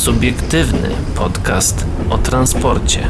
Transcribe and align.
Subiektywny 0.00 0.90
podcast 1.14 1.86
o 2.10 2.18
transporcie. 2.18 3.08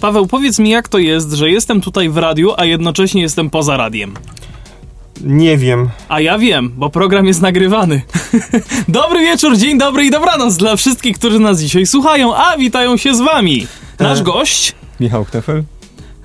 Paweł, 0.00 0.26
powiedz 0.26 0.58
mi, 0.58 0.70
jak 0.70 0.88
to 0.88 0.98
jest, 0.98 1.32
że 1.32 1.50
jestem 1.50 1.80
tutaj 1.80 2.08
w 2.08 2.16
radiu, 2.16 2.52
a 2.56 2.64
jednocześnie 2.64 3.22
jestem 3.22 3.50
poza 3.50 3.76
radiem. 3.76 4.14
Nie 5.24 5.56
wiem. 5.56 5.88
A 6.08 6.20
ja 6.20 6.38
wiem, 6.38 6.72
bo 6.76 6.90
program 6.90 7.26
jest 7.26 7.42
nagrywany. 7.42 8.02
dobry 8.88 9.20
wieczór, 9.20 9.56
dzień 9.56 9.78
dobry 9.78 10.04
i 10.04 10.10
dobranoc 10.10 10.56
dla 10.56 10.76
wszystkich, 10.76 11.18
którzy 11.18 11.38
nas 11.40 11.60
dzisiaj 11.60 11.86
słuchają, 11.86 12.36
a 12.36 12.56
witają 12.56 12.96
się 12.96 13.14
z 13.14 13.20
wami. 13.20 13.66
Nasz 13.98 14.20
E. 14.20 14.22
gość 14.22 14.74
Michał 15.00 15.24
Knefel. 15.24 15.62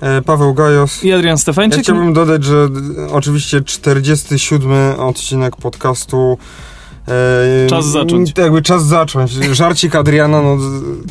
E, 0.00 0.22
Paweł 0.22 0.54
Gajos. 0.54 1.04
i 1.04 1.12
Adrian 1.12 1.32
Ja 1.32 1.36
Stefańczyk. 1.36 1.82
chciałbym 1.82 2.12
dodać, 2.12 2.44
że 2.44 2.68
e, 3.08 3.12
oczywiście 3.12 3.60
47 3.60 5.00
odcinek 5.00 5.56
podcastu. 5.56 6.38
E, 7.08 7.66
Czas 7.70 7.86
zacząć. 7.86 8.32
Jakby 8.38 8.62
czas 8.62 8.84
zacząć. 8.86 9.30
Żarcik 9.32 9.94
Adriana, 9.94 10.42
no 10.42 10.56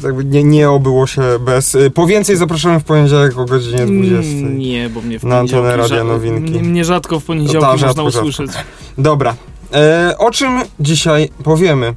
jakby 0.03 0.25
nie, 0.25 0.43
nie 0.43 0.69
obyło 0.69 1.07
się 1.07 1.21
bez. 1.39 1.75
E, 1.75 1.89
po 1.89 2.07
więcej 2.07 2.37
zapraszamy 2.37 2.79
w 2.79 2.83
poniedziałek 2.83 3.37
o 3.37 3.45
godzinie 3.45 3.85
20. 3.85 4.31
Mm, 4.31 4.57
Nie, 4.59 4.89
bo 4.89 5.01
mnie 5.01 5.19
w 5.19 5.23
Na 5.23 5.37
antenę 5.39 5.77
Radia 5.77 6.03
Nowinki. 6.03 6.51
Mnie, 6.51 6.61
mnie 6.63 6.85
rzadko 6.85 7.19
w 7.19 7.23
poniedziałki 7.25 7.65
Ta, 7.65 7.71
można 7.71 7.87
rzadko, 7.87 8.11
rzadko. 8.11 8.27
usłyszeć. 8.27 8.51
Dobra. 8.97 9.35
E, 9.73 10.15
o 10.17 10.31
czym 10.31 10.51
dzisiaj 10.79 11.29
powiemy? 11.43 11.93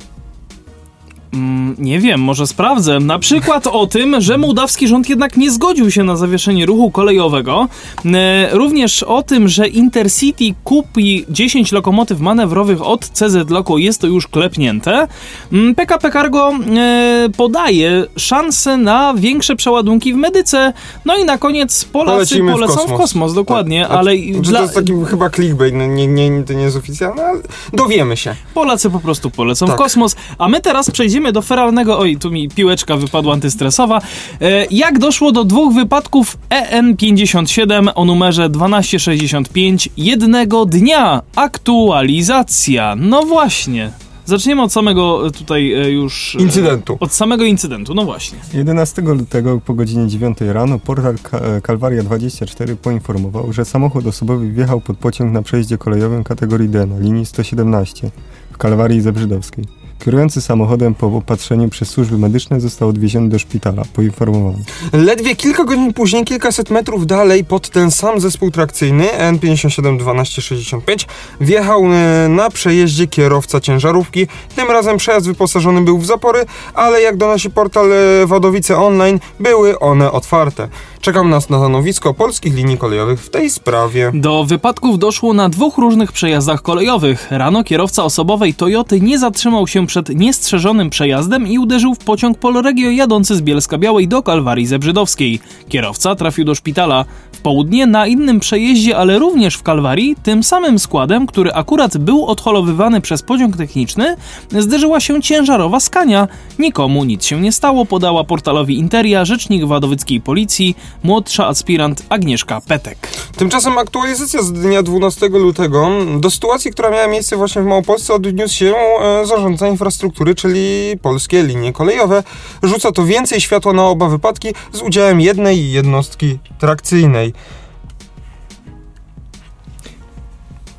Mm, 1.33 1.75
nie 1.79 1.99
wiem, 1.99 2.21
może 2.21 2.47
sprawdzę. 2.47 3.01
Na 3.01 3.19
przykład 3.19 3.67
o 3.67 3.87
tym, 3.87 4.21
że 4.21 4.39
mołdawski 4.39 4.89
rząd 4.89 5.09
jednak 5.09 5.37
nie 5.37 5.51
zgodził 5.51 5.91
się 5.91 6.05
na 6.05 6.17
zawieszenie 6.17 6.67
ruchu 6.67 6.91
kolejowego. 6.91 7.69
E, 8.15 8.49
również 8.53 9.03
o 9.03 9.23
tym, 9.23 9.49
że 9.49 9.69
Intercity 9.69 10.45
kupi 10.65 11.25
10 11.31 11.73
lokomotyw 11.73 12.21
manewrowych 12.21 12.83
od 12.87 13.09
CZ 13.09 13.51
Loco. 13.51 13.79
Jest 13.79 14.01
to 14.01 14.07
już 14.07 14.27
klepnięte. 14.27 15.09
Mm, 15.53 15.75
PKP 15.75 16.11
Cargo 16.11 16.53
e, 16.77 17.29
podaje 17.37 18.05
szanse 18.17 18.77
na 18.77 19.15
większe 19.17 19.57
przeładunki 19.57 20.13
w 20.13 20.17
medyce. 20.17 20.73
No 21.05 21.17
i 21.17 21.25
na 21.25 21.39
koniec 21.39 21.85
Polacy 21.85 22.15
Polecimy 22.17 22.51
w 22.51 22.55
polecą 22.55 22.73
w 22.75 22.77
kosmos, 22.79 23.01
kosmos. 23.01 23.35
dokładnie. 23.35 23.83
Tak. 23.83 23.99
Ale 23.99 24.13
Czy 24.17 24.41
dla, 24.41 24.59
To 24.59 24.63
jest 24.65 24.75
taki 24.75 24.93
chyba 25.11 25.31
clickbait, 25.31 25.75
no, 25.75 25.87
nie, 25.87 26.07
nie, 26.07 26.45
to 26.45 26.53
nie 26.53 26.63
jest 26.63 26.77
oficjalne, 26.77 27.23
ale 27.25 27.41
dowiemy 27.73 28.17
się. 28.17 28.35
Polacy 28.55 28.91
po 28.91 29.01
prostu 29.01 29.31
polecą 29.31 29.67
w 29.67 29.69
Tak. 29.69 29.79
kosmos, 29.79 30.17
a 30.39 30.49
my 30.49 30.61
teraz 30.61 30.91
przejdziemy 30.91 31.18
do 31.33 31.43
feralnego, 31.43 31.99
oj, 31.99 32.17
tu 32.17 32.31
mi 32.31 32.49
piłeczka 32.49 32.97
wypadła 32.97 33.33
antystresowa. 33.33 34.01
E, 34.41 34.67
jak 34.71 34.99
doszło 34.99 35.33
do 35.33 35.45
dwóch 35.45 35.75
wypadków 35.75 36.39
EN57 36.51 37.89
o 37.95 38.05
numerze 38.05 38.51
1265 38.51 39.89
jednego 39.97 40.67
dnia? 40.67 41.23
Aktualizacja. 41.37 42.97
No 42.97 43.23
właśnie. 43.23 43.91
Zaczniemy 44.25 44.63
od 44.63 44.73
samego 44.73 45.27
e, 45.27 45.31
tutaj 45.31 45.73
e, 45.73 45.91
już... 45.91 46.37
Incydentu. 46.41 46.97
Od 47.01 47.13
samego 47.13 47.45
incydentu, 47.45 47.95
no 47.95 48.05
właśnie. 48.05 48.39
11 48.55 49.03
lutego 49.03 49.61
po 49.67 49.75
godzinie 49.75 50.07
9 50.09 50.39
rano 50.41 50.79
portal 50.79 51.15
Ka- 51.23 51.39
e, 51.39 51.61
Kalwaria24 51.61 52.77
poinformował, 52.77 53.53
że 53.53 53.65
samochód 53.65 54.07
osobowy 54.07 54.49
wjechał 54.53 54.81
pod 54.81 54.99
pociąg 54.99 55.33
na 55.33 55.43
przejeździe 55.43 55.79
kolejowym 55.79 56.25
kategorii 56.25 56.69
D 56.69 56.87
na 56.87 56.99
linii 56.99 57.27
117 57.27 58.11
w 58.53 58.59
Kalwarii 58.59 59.01
Zebrzydowskiej. 59.01 59.65
Kierujący 59.99 60.41
samochodem 60.41 60.95
po 60.95 61.07
opatrzeniu 61.07 61.69
przez 61.69 61.89
służby 61.89 62.19
medyczne 62.19 62.61
został 62.61 62.89
odwieziony 62.89 63.29
do 63.29 63.39
szpitala, 63.39 63.83
poinformowano. 63.93 64.59
Ledwie 64.93 65.37
kilka 65.37 65.65
godzin 65.65 65.93
później, 65.93 66.25
kilkaset 66.25 66.71
metrów 66.71 67.07
dalej, 67.07 67.45
pod 67.45 67.69
ten 67.69 67.91
sam 67.91 68.21
zespół 68.21 68.51
trakcyjny 68.51 69.07
N571265 69.07 71.07
wjechał 71.41 71.85
e, 71.85 72.29
na 72.29 72.51
przejeździe 72.51 73.07
kierowca 73.07 73.61
ciężarówki. 73.61 74.27
Tym 74.57 74.71
razem 74.71 74.97
przejazd 74.97 75.27
wyposażony 75.27 75.81
był 75.81 75.99
w 75.99 76.07
zapory, 76.07 76.47
ale 76.75 77.03
jak 77.03 77.17
donosi 77.17 77.51
portal 77.51 77.93
e, 77.93 78.27
Wadowice 78.27 78.77
Online, 78.77 79.21
były 79.41 79.79
one 79.79 80.13
otwarte. 80.13 80.69
Czekam 81.01 81.31
na 81.31 81.41
stanowisko 81.41 82.15
polskich 82.15 82.55
linii 82.55 82.79
kolejowych 82.79 83.21
w 83.21 83.31
tej 83.31 83.51
sprawie. 83.51 84.11
Do 84.15 84.45
wypadków 84.45 84.99
doszło 84.99 85.35
na 85.35 85.49
dwóch 85.49 85.79
różnych 85.79 86.13
przejazdach 86.13 86.63
kolejowych. 86.63 87.27
Rano 87.31 87.65
kierowca 87.65 88.05
osobowej 88.05 88.55
Toyoty 88.55 89.01
nie 89.01 89.19
zatrzymał 89.19 89.67
się 89.67 89.87
przed 89.87 90.09
niestrzeżonym 90.09 90.91
przejazdem 90.91 91.47
i 91.47 91.59
uderzył 91.59 91.95
w 91.95 91.99
pociąg 91.99 92.39
Polregio 92.39 92.91
jadący 92.91 93.37
z 93.37 93.43
Bielska 93.43 93.79
Białej 93.79 94.09
do 94.09 94.23
Kalwarii 94.23 94.67
Zebrzydowskiej. 94.67 95.41
Kierowca 95.69 96.15
trafił 96.15 96.45
do 96.45 96.55
szpitala. 96.55 97.05
W 97.33 97.41
południe 97.41 97.87
na 97.87 98.07
innym 98.07 98.41
przejeździe, 98.41 98.97
ale 98.97 99.19
również 99.19 99.55
w 99.55 99.63
Kalwarii, 99.63 100.17
tym 100.23 100.43
samym 100.43 100.79
składem, 100.79 101.27
który 101.27 101.53
akurat 101.53 101.99
był 101.99 102.27
odholowywany 102.27 103.01
przez 103.01 103.23
pociąg 103.23 103.57
techniczny, 103.57 104.17
zderzyła 104.59 105.01
się 105.01 105.23
ciężarowa 105.23 105.81
skania. 105.81 106.29
Nikomu 106.59 107.05
nic 107.05 107.25
się 107.25 107.41
nie 107.41 107.53
stało, 107.53 107.85
podała 107.85 108.25
portalowi 108.25 108.79
Interia 108.79 109.25
rzecznik 109.25 109.65
wadowyckiej 109.65 110.21
policji, 110.21 110.77
młodsza 111.03 111.47
aspirant 111.47 112.03
Agnieszka 112.09 112.61
Petek. 112.61 113.09
Tymczasem 113.37 113.79
aktualizacja 113.79 114.43
z 114.43 114.53
dnia 114.53 114.83
12 114.83 115.29
lutego 115.29 115.89
do 116.21 116.31
sytuacji, 116.31 116.71
która 116.71 116.91
miała 116.91 117.07
miejsce 117.07 117.37
właśnie 117.37 117.63
w 117.63 117.65
Małopolsce 117.65 118.15
odniósł 118.15 118.55
się 118.55 118.75
e, 118.77 119.27
zarządca 119.27 119.69
infrastruktury, 119.69 120.35
czyli 120.35 120.95
polskie 121.03 121.43
linie 121.43 121.73
kolejowe. 121.73 122.23
Rzuca 122.63 122.93
to 122.93 123.05
więcej 123.05 123.41
światła 123.41 123.73
na 123.73 123.85
oba 123.85 124.09
wypadki 124.09 124.49
z 124.73 124.83
udziałem 124.83 125.21
jednej 125.21 125.71
jednostki 125.71 126.39
trakcyjnej. 126.59 127.33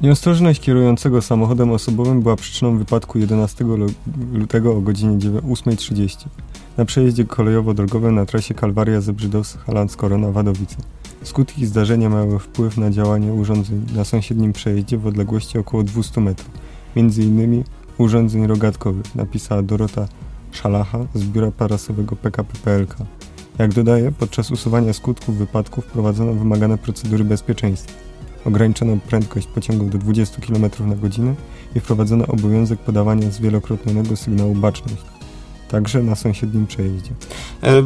Nieostrożność 0.02 0.62
kierującego 0.62 1.22
samochodem 1.22 1.72
osobowym 1.72 2.22
była 2.22 2.36
przyczyną 2.36 2.78
wypadku 2.78 3.20
11 3.20 3.64
lu- 3.64 3.94
lutego 4.34 4.72
o 4.72 4.82
godzinie 4.82 5.18
8.30 5.18 6.26
na 6.80 6.86
przejeździe 6.86 7.26
kolejowo-drogowym 7.26 8.16
na 8.16 8.26
trasie 8.26 8.54
Kalwaria 8.54 9.00
Zebrzydowsk-Halands-Korona 9.00 10.32
Wadowice. 10.32 10.76
Skutki 11.24 11.66
zdarzenia 11.66 12.10
miały 12.10 12.40
wpływ 12.40 12.78
na 12.78 12.92
działanie 12.92 13.34
urządzeń 13.34 13.86
na 13.96 14.04
sąsiednim 14.04 14.54
przejeździe 14.54 14.98
w 14.98 15.08
odległości 15.08 15.58
około 15.58 15.84
200 15.84 16.22
metrów, 16.22 16.52
między 16.96 17.24
innymi 17.24 17.64
urządzeń 17.98 18.48
rogatkowych, 18.48 19.16
napisała 19.16 19.62
Dorota 19.62 20.08
Szalacha 20.52 21.00
z 21.16 21.24
biura 21.24 21.52
parasowego 21.52 22.16
PKP 22.16 22.58
PLK. 22.64 22.96
Jak 23.58 23.74
dodaje, 23.74 24.12
podczas 24.12 24.52
usuwania 24.52 24.94
skutków 24.94 25.38
wypadku 25.38 25.82
wprowadzono 25.82 26.34
wymagane 26.34 26.78
procedury 26.78 27.24
bezpieczeństwa. 27.24 27.94
Ograniczono 28.46 28.98
prędkość 29.08 29.48
pociągów 29.48 29.90
do 29.90 29.98
20 29.98 30.42
km 30.42 30.90
na 30.90 30.96
godzinę 30.96 31.36
i 31.76 31.80
wprowadzono 31.80 32.28
obowiązek 32.28 32.80
podawania 32.80 33.32
zwielokrotnionego 33.32 34.16
sygnału 34.16 34.56
baczność, 34.56 35.19
także 35.72 36.04
na 36.04 36.16
sąsiednim 36.16 36.68
przejeździe. 36.68 37.12
E, 37.64 37.84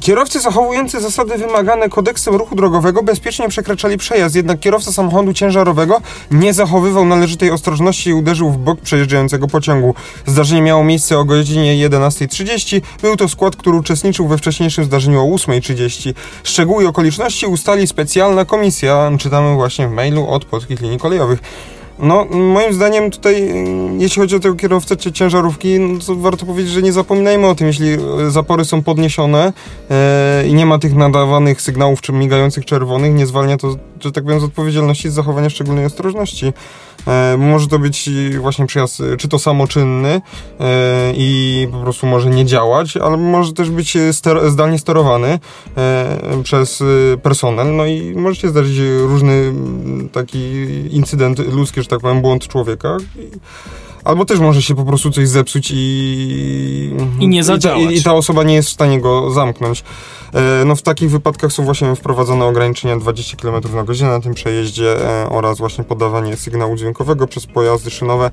Kierowcy 0.00 0.40
zachowujący 0.40 1.00
zasady 1.00 1.38
wymagane 1.38 1.88
kodeksem 1.88 2.34
ruchu 2.34 2.56
drogowego 2.56 3.02
bezpiecznie 3.02 3.48
przekraczali 3.48 3.98
przejazd, 3.98 4.34
jednak 4.34 4.60
kierowca 4.60 4.92
samochodu 4.92 5.32
ciężarowego 5.32 6.00
nie 6.30 6.54
zachowywał 6.54 7.04
należytej 7.04 7.50
ostrożności 7.50 8.10
i 8.10 8.14
uderzył 8.14 8.50
w 8.50 8.56
bok 8.56 8.80
przejeżdżającego 8.80 9.48
pociągu. 9.48 9.94
Zdarzenie 10.26 10.62
miało 10.62 10.84
miejsce 10.84 11.18
o 11.18 11.24
godzinie 11.24 11.88
11.30. 11.88 12.80
Był 13.02 13.16
to 13.16 13.28
skład, 13.28 13.56
który 13.56 13.76
uczestniczył 13.76 14.28
we 14.28 14.38
wcześniejszym 14.38 14.84
zdarzeniu 14.84 15.20
o 15.20 15.36
8.30. 15.36 16.14
Szczegóły 16.44 16.84
i 16.84 16.86
okoliczności 16.86 17.46
ustali 17.46 17.86
specjalna 17.86 18.44
komisja, 18.44 19.10
czytamy 19.18 19.54
właśnie 19.54 19.88
w 19.88 19.92
mailu 19.92 20.28
od 20.28 20.44
polskich 20.44 20.80
linii 20.80 20.98
kolejowych. 20.98 21.40
No, 22.02 22.24
moim 22.30 22.72
zdaniem 22.72 23.10
tutaj, 23.10 23.54
jeśli 23.98 24.22
chodzi 24.22 24.36
o 24.36 24.40
tego 24.40 24.54
kierowcę 24.54 24.96
czy 24.96 25.12
ciężarówki, 25.12 25.80
no 25.80 25.98
to 26.06 26.14
warto 26.14 26.46
powiedzieć, 26.46 26.72
że 26.72 26.82
nie 26.82 26.92
zapominajmy 26.92 27.46
o 27.46 27.54
tym, 27.54 27.66
jeśli 27.66 27.88
e, 27.92 27.98
zapory 28.28 28.64
są 28.64 28.82
podniesione 28.82 29.52
e, 29.90 30.48
i 30.48 30.54
nie 30.54 30.66
ma 30.66 30.78
tych 30.78 30.94
nadawanych 30.94 31.62
sygnałów 31.62 32.00
czy 32.00 32.12
migających 32.12 32.64
czerwonych, 32.64 33.14
nie 33.14 33.26
zwalnia 33.26 33.56
to, 33.56 33.76
że 34.08 34.12
tak 34.12 34.24
powiem, 34.24 34.40
z 34.40 34.44
odpowiedzialności 34.44 35.10
z 35.10 35.12
zachowania 35.12 35.50
szczególnej 35.50 35.84
ostrożności. 35.84 36.52
E, 37.06 37.36
może 37.38 37.68
to 37.68 37.78
być 37.78 38.10
właśnie 38.40 38.66
przejazd, 38.66 39.00
e, 39.00 39.16
czy 39.16 39.28
to 39.28 39.38
samoczynny 39.38 40.20
e, 40.60 41.12
i 41.16 41.68
po 41.72 41.78
prostu 41.78 42.06
może 42.06 42.30
nie 42.30 42.44
działać, 42.44 42.96
ale 42.96 43.16
może 43.16 43.52
też 43.52 43.70
być 43.70 43.96
e, 43.96 44.12
ster 44.12 44.50
zdalnie 44.50 44.78
sterowany 44.78 45.38
e, 45.76 46.42
przez 46.42 46.82
e, 46.82 47.16
personel, 47.16 47.76
no 47.76 47.86
i 47.86 48.14
może 48.14 48.40
się 48.40 48.48
zdarzyć 48.48 48.78
różny 49.00 49.52
taki 50.12 50.38
incydent 50.90 51.38
ludzki, 51.38 51.82
że 51.82 51.88
tak 51.88 52.00
powiem, 52.00 52.22
błąd 52.22 52.48
człowieka. 52.48 52.96
I, 53.18 53.30
Albo 54.04 54.24
też 54.24 54.38
może 54.38 54.62
się 54.62 54.74
po 54.74 54.84
prostu 54.84 55.10
coś 55.10 55.28
zepsuć 55.28 55.70
i... 55.74 56.90
I 57.20 57.28
nie 57.28 57.44
zadziałać. 57.44 57.82
I 57.82 57.86
ta, 57.86 57.92
i 57.92 58.02
ta 58.02 58.14
osoba 58.14 58.42
nie 58.42 58.54
jest 58.54 58.68
w 58.68 58.72
stanie 58.72 59.00
go 59.00 59.30
zamknąć. 59.30 59.84
E, 60.34 60.64
No 60.64 60.76
w 60.76 60.82
takich 60.82 61.10
wypadkach 61.10 61.52
są 61.52 61.64
właśnie 61.64 61.94
wprowadzone 61.96 62.44
ograniczenia 62.44 62.96
20 62.96 63.36
km 63.36 63.62
na 63.74 63.84
godzinę 63.84 64.10
na 64.10 64.20
tym 64.20 64.34
przejeździe 64.34 65.08
e, 65.22 65.28
oraz 65.28 65.58
właśnie 65.58 65.84
podawanie 65.84 66.36
sygnału 66.36 66.76
dźwiękowego 66.76 67.26
przez 67.26 67.46
pojazdy 67.46 67.90
szynowe. 67.90 68.30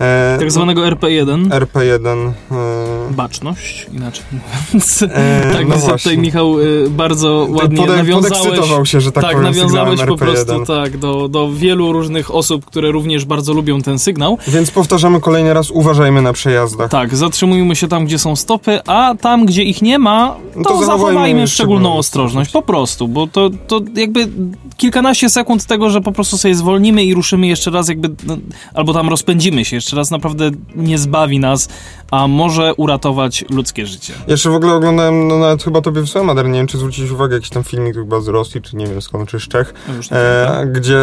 E, 0.00 0.36
Tak 0.40 0.50
zwanego 0.52 0.82
RP1. 0.82 1.48
RP1. 1.48 2.32
e, 2.52 3.10
Baczność, 3.10 3.86
inaczej 3.92 4.24
mówiąc. 4.32 5.02
E, 5.02 5.08
tak, 5.52 5.68
no 5.68 5.76
więc 5.76 6.02
tutaj. 6.02 6.18
Michał 6.18 6.60
y, 6.60 6.90
bardzo 6.90 7.46
ładnie 7.50 7.78
Pode- 7.82 7.96
nawiązałeś. 7.96 8.38
Podekscytował 8.38 8.86
się, 8.86 9.00
że 9.00 9.12
tak, 9.12 9.24
Tak, 9.24 9.32
powiem, 9.36 9.52
nawiązałeś 9.52 10.00
po 10.02 10.16
prostu 10.16 10.52
RP1. 10.52 10.66
tak 10.66 10.96
do, 10.98 11.28
do 11.28 11.52
wielu 11.52 11.92
różnych 11.92 12.34
osób, 12.34 12.64
które 12.64 12.90
również 12.90 13.24
bardzo 13.24 13.52
lubią 13.52 13.82
ten 13.82 13.98
sygnał. 13.98 14.38
Więc 14.48 14.70
powtarzamy 15.10 15.20
kolejny 15.20 15.54
raz, 15.54 15.70
uważajmy 15.70 16.22
na 16.22 16.32
przejazdach. 16.32 16.90
Tak, 16.90 17.16
zatrzymujmy 17.16 17.76
się 17.76 17.88
tam, 17.88 18.04
gdzie 18.04 18.18
są 18.18 18.36
stopy, 18.36 18.80
a 18.86 19.14
tam, 19.20 19.46
gdzie 19.46 19.62
ich 19.62 19.82
nie 19.82 19.98
ma, 19.98 20.36
to, 20.52 20.60
No 20.60 20.64
to 20.64 20.84
zachowajmy 20.84 21.48
szczególną 21.48 21.94
ostrożność. 21.94 22.52
Po 22.52 22.62
prostu, 22.62 23.08
bo 23.08 23.26
to, 23.26 23.50
to 23.66 23.80
jakby 23.94 24.28
kilkanaście 24.76 25.30
sekund 25.30 25.66
tego, 25.66 25.90
że 25.90 26.00
po 26.00 26.12
prostu 26.12 26.38
sobie 26.38 26.54
zwolnimy 26.54 27.04
i 27.04 27.14
ruszymy 27.14 27.46
jeszcze 27.46 27.70
raz, 27.70 27.88
jakby, 27.88 28.08
no, 28.26 28.36
albo 28.74 28.92
tam 28.92 29.08
rozpędzimy 29.08 29.64
się 29.64 29.76
jeszcze 29.76 29.96
raz, 29.96 30.10
naprawdę 30.10 30.50
nie 30.76 30.98
zbawi 30.98 31.38
nas, 31.38 31.68
a 32.10 32.28
może 32.28 32.74
uratować 32.74 33.44
ludzkie 33.50 33.86
życie. 33.86 34.12
Jeszcze 34.28 34.50
w 34.50 34.54
ogóle 34.54 34.74
oglądałem, 34.74 35.28
no 35.28 35.38
nawet 35.38 35.62
chyba 35.62 35.80
tobie 35.80 36.00
wysłałem, 36.00 36.30
Adrian, 36.30 36.52
nie 36.52 36.58
wiem, 36.58 36.66
czy 36.66 36.78
zwróciłeś 36.78 37.10
uwagę, 37.10 37.34
jakiś 37.34 37.50
tam 37.50 37.64
filmik 37.64 37.94
chyba 37.94 38.20
z 38.20 38.28
Rosji, 38.28 38.62
czy 38.62 38.76
nie 38.76 38.86
wiem 38.86 39.02
skąd, 39.02 39.28
czy 39.28 39.40
z 39.40 39.48
Czech, 39.48 39.74
e, 40.12 40.66
gdzie, 40.72 40.98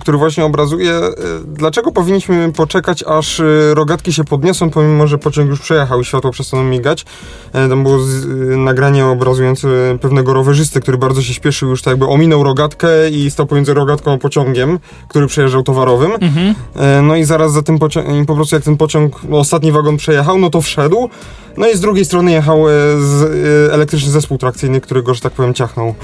który 0.00 0.18
właśnie 0.18 0.44
obrazuje, 0.44 0.92
e, 0.92 1.12
dlaczego 1.46 1.92
powinniśmy 1.92 2.52
poczekać, 2.52 3.04
aż 3.06 3.35
e, 3.40 3.74
rogatki 3.74 4.12
się 4.12 4.24
podniosą, 4.24 4.70
pomimo, 4.70 5.06
że 5.06 5.18
pociąg 5.18 5.50
już 5.50 5.60
przejechał 5.60 6.00
i 6.00 6.04
światło 6.04 6.30
przestaną 6.30 6.64
migać. 6.64 7.04
E, 7.52 7.68
tam 7.68 7.82
było 7.82 7.98
z, 7.98 8.24
e, 8.24 8.28
nagranie 8.56 9.06
obrazujące 9.06 9.68
pewnego 10.00 10.32
rowerzysty, 10.32 10.80
który 10.80 10.98
bardzo 10.98 11.22
się 11.22 11.34
śpieszył, 11.34 11.68
już 11.70 11.82
tak 11.82 11.92
jakby 11.92 12.06
ominął 12.06 12.42
rogatkę 12.42 13.10
i 13.10 13.30
stał 13.30 13.46
pomiędzy 13.46 13.74
rogatką 13.74 14.12
a 14.12 14.18
pociągiem, 14.18 14.78
który 15.08 15.26
przejeżdżał 15.26 15.62
towarowym. 15.62 16.12
Mhm. 16.20 16.54
E, 16.76 17.02
No 17.02 17.16
i 17.16 17.24
zaraz 17.24 17.52
za 17.52 17.62
tym 17.62 17.78
pociągiem, 17.78 18.26
po 18.26 18.34
prostu 18.34 18.56
jak 18.56 18.64
ten 18.64 18.76
pociąg, 18.76 19.20
no, 19.28 19.38
ostatni 19.38 19.72
wagon 19.72 19.96
przejechał, 19.96 20.38
no 20.38 20.50
to 20.50 20.60
wszedł. 20.62 21.08
No 21.56 21.68
i 21.68 21.76
z 21.76 21.80
drugiej 21.80 22.04
strony 22.04 22.32
jechał 22.32 22.68
e, 22.68 22.72
z, 23.00 23.22
e, 23.70 23.74
elektryczny 23.74 24.10
zespół 24.10 24.38
trakcyjny, 24.38 24.80
który 24.80 25.02
go, 25.02 25.14
że 25.14 25.20
tak 25.20 25.32
powiem, 25.32 25.54
ciachnął. 25.54 25.94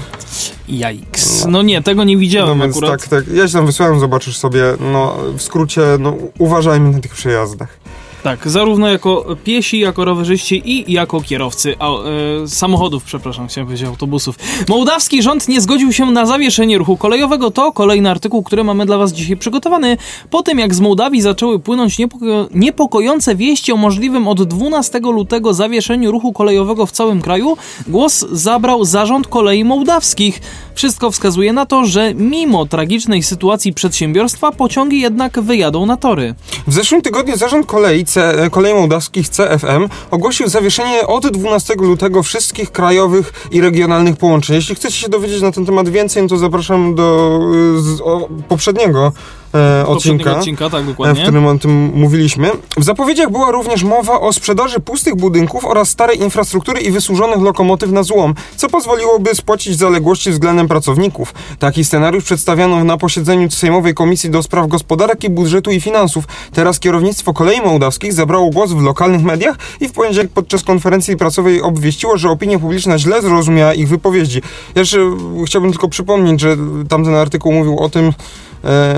Jajks. 0.69 1.45
No 1.47 1.61
nie, 1.61 1.81
tego 1.81 2.03
nie 2.03 2.13
No 2.15 2.19
widziałem 2.19 2.59
więc 2.59 2.75
akurat. 2.77 3.01
tak, 3.01 3.09
tak, 3.09 3.35
ja 3.35 3.47
ci 3.47 3.53
tam 3.53 3.65
wysłałem, 3.65 3.99
zobaczysz 3.99 4.37
sobie, 4.37 4.63
no 4.79 5.17
w 5.37 5.41
skrócie, 5.41 5.81
no 5.99 6.15
uważajmy 6.37 6.89
na 6.91 6.99
tych 6.99 7.13
przejazdach. 7.13 7.77
Tak, 8.23 8.49
zarówno 8.49 8.87
jako 8.87 9.25
piesi, 9.43 9.79
jako 9.79 10.05
rowerzyści 10.05 10.61
i 10.65 10.93
jako 10.93 11.21
kierowcy 11.21 11.75
a, 11.79 11.89
e, 11.89 12.47
samochodów, 12.47 13.03
przepraszam, 13.03 13.47
chciałem 13.47 13.67
powiedzieć 13.67 13.87
autobusów. 13.87 14.35
Mołdawski 14.69 15.23
rząd 15.23 15.47
nie 15.47 15.61
zgodził 15.61 15.93
się 15.93 16.05
na 16.05 16.25
zawieszenie 16.25 16.77
ruchu 16.77 16.97
kolejowego. 16.97 17.51
To 17.51 17.71
kolejny 17.71 18.09
artykuł, 18.09 18.43
który 18.43 18.63
mamy 18.63 18.85
dla 18.85 18.97
Was 18.97 19.13
dzisiaj 19.13 19.37
przygotowany. 19.37 19.97
Po 20.29 20.43
tym, 20.43 20.59
jak 20.59 20.75
z 20.75 20.79
Mołdawii 20.79 21.21
zaczęły 21.21 21.59
płynąć 21.59 21.97
niepoko 21.97 22.25
niepokojące 22.53 23.35
wieści 23.35 23.71
o 23.71 23.77
możliwym 23.77 24.27
od 24.27 24.43
12 24.43 24.99
lutego 24.99 25.53
zawieszeniu 25.53 26.11
ruchu 26.11 26.33
kolejowego 26.33 26.85
w 26.85 26.91
całym 26.91 27.21
kraju, 27.21 27.57
głos 27.87 28.25
zabrał 28.31 28.85
zarząd 28.85 29.27
kolei 29.27 29.63
mołdawskich. 29.63 30.41
Wszystko 30.75 31.11
wskazuje 31.11 31.53
na 31.53 31.65
to, 31.65 31.85
że 31.85 32.13
mimo 32.13 32.65
tragicznej 32.65 33.23
sytuacji 33.23 33.73
przedsiębiorstwa, 33.73 34.51
pociągi 34.51 34.99
jednak 34.99 35.39
wyjadą 35.41 35.85
na 35.85 35.97
tory. 35.97 36.35
W 36.67 36.73
zeszłym 36.73 37.01
tygodniu 37.01 37.37
zarząd 37.37 37.65
kolei, 37.65 38.05
C, 38.13 38.49
kolei 38.51 38.73
mołdawskich 38.73 39.29
CFM 39.29 39.89
ogłosił 40.11 40.47
zawieszenie 40.47 41.07
od 41.07 41.27
12 41.27 41.73
lutego 41.77 42.23
wszystkich 42.23 42.71
krajowych 42.71 43.47
i 43.51 43.61
regionalnych 43.61 44.17
połączeń. 44.17 44.55
Jeśli 44.55 44.75
chcecie 44.75 44.95
się 44.95 45.09
dowiedzieć 45.09 45.41
na 45.41 45.51
ten 45.51 45.65
temat 45.65 45.89
więcej, 45.89 46.23
no 46.23 46.29
to 46.29 46.37
zapraszam 46.37 46.95
do 46.95 47.39
y, 47.77 47.81
z, 47.81 48.01
o, 48.01 48.29
poprzedniego 48.47 49.11
e, 49.55 49.87
odcinka. 49.87 50.37
odcinka, 50.37 50.69
tak, 50.69 50.83
e, 51.05 51.13
w 51.13 51.21
którym 51.21 51.45
o 51.45 51.59
tym 51.59 51.91
mówiliśmy. 51.95 52.51
W 52.77 52.83
zapowiedziach 52.83 53.31
była 53.31 53.51
również 53.51 53.83
mowa 53.83 54.19
o 54.19 54.33
sprzedaży 54.33 54.79
pustych 54.79 55.15
budynków 55.15 55.65
oraz 55.65 55.89
starej 55.89 56.21
infrastruktury 56.21 56.81
i 56.81 56.91
wysłużonych 56.91 57.41
lokomotyw 57.41 57.91
na 57.91 58.03
złom, 58.03 58.35
co 58.55 58.69
pozwoliłoby 58.69 59.35
spłacić 59.35 59.77
zaległości 59.77 60.31
względem 60.31 60.67
pracowników. 60.67 61.33
Taki 61.59 61.85
scenariusz 61.85 62.23
przedstawiano 62.23 62.83
na 62.83 62.97
posiedzeniu 62.97 63.51
Sejmowej 63.51 63.93
Komisji 63.93 64.29
do 64.29 64.43
Spraw 64.43 64.67
Gospodarki, 64.67 65.29
Budżetu 65.29 65.71
i 65.71 65.81
Finansów. 65.81 66.25
Teraz 66.53 66.79
kierownictwo 66.79 67.33
kolei 67.33 67.61
mołdawskich 67.61 68.13
zabrało 68.13 68.49
głos 68.49 68.71
w 68.71 68.81
lokalnych 68.81 69.23
mediach 69.23 69.55
i 69.81 69.87
w 69.87 69.91
poniedziałek 69.91 70.31
podczas 70.31 70.63
konferencji 70.63 71.17
prasowej 71.17 71.61
obwieściło, 71.61 72.17
że 72.17 72.29
opinia 72.29 72.59
publiczna 72.59 72.97
źle 72.97 73.21
zrozumiała 73.21 73.73
ich 73.73 73.87
wypowiedzi. 73.87 74.41
Ja 74.75 74.79
jeszcze 74.79 74.97
chciałbym 75.45 75.71
tylko 75.71 75.87
przypomnieć, 75.87 76.41
że 76.41 76.57
tamten 76.89 77.15
artykuł 77.15 77.51
mówił 77.51 77.79
o 77.79 77.89
tym, 77.89 78.13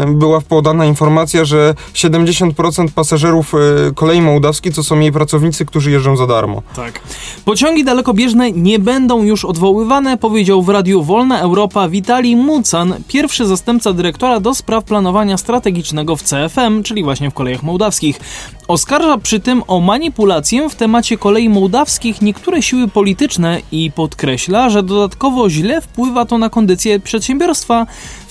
była 0.08 0.42
podana 0.42 0.86
informacja, 0.86 1.46
że 1.46 1.76
70% 1.94 2.88
pasażerów 2.96 3.54
e, 3.54 3.58
kolei 3.94 4.22
mołdawskiej 4.22 4.74
to 4.74 4.84
są 4.84 5.00
jej 5.00 5.12
pracownicy, 5.12 5.66
którzy 5.66 5.92
jeżdżą 5.92 6.18
za 6.18 6.28
darmo. 6.28 6.62
Tak. 6.76 7.00
Pociągi 7.46 7.84
dalekobieżne 7.84 8.52
nie 8.52 8.80
będą 8.80 9.24
już 9.24 9.46
odwoływane, 9.46 10.18
powiedział 10.18 10.62
w 10.62 10.70
Radiu 10.70 11.04
Wolna 11.04 11.40
Europa 11.40 11.90
Witali 11.90 12.36
Mucan, 12.36 12.94
pierwszy 13.08 13.46
zastępca 13.46 13.94
dyrektora 13.94 14.40
do 14.40 14.56
spraw 14.56 14.84
planowania 14.84 15.38
strategicznego 15.38 16.16
w 16.16 16.24
CFM, 16.24 16.84
czyli 16.84 17.04
właśnie 17.04 17.32
w 17.32 17.34
kolejach 17.34 17.64
mołdawskich. 17.64 18.20
Oskarża 18.68 19.18
przy 19.18 19.40
tym 19.40 19.64
o 19.68 19.80
manipulację 19.80 20.70
w 20.70 20.76
temacie 20.76 21.18
kolei 21.18 21.50
mołdawskich 21.50 22.22
niektóre 22.22 22.62
siły 22.62 22.88
polityczne 22.88 23.62
i 23.72 23.92
podkreśla, 23.92 24.70
że 24.70 24.84
dodatkowo 24.84 25.50
źle 25.50 25.82
wpływa 25.82 26.26
to 26.26 26.38
na 26.38 26.50
kondycję 26.50 27.00
przedsiębiorstwa. 27.00 27.86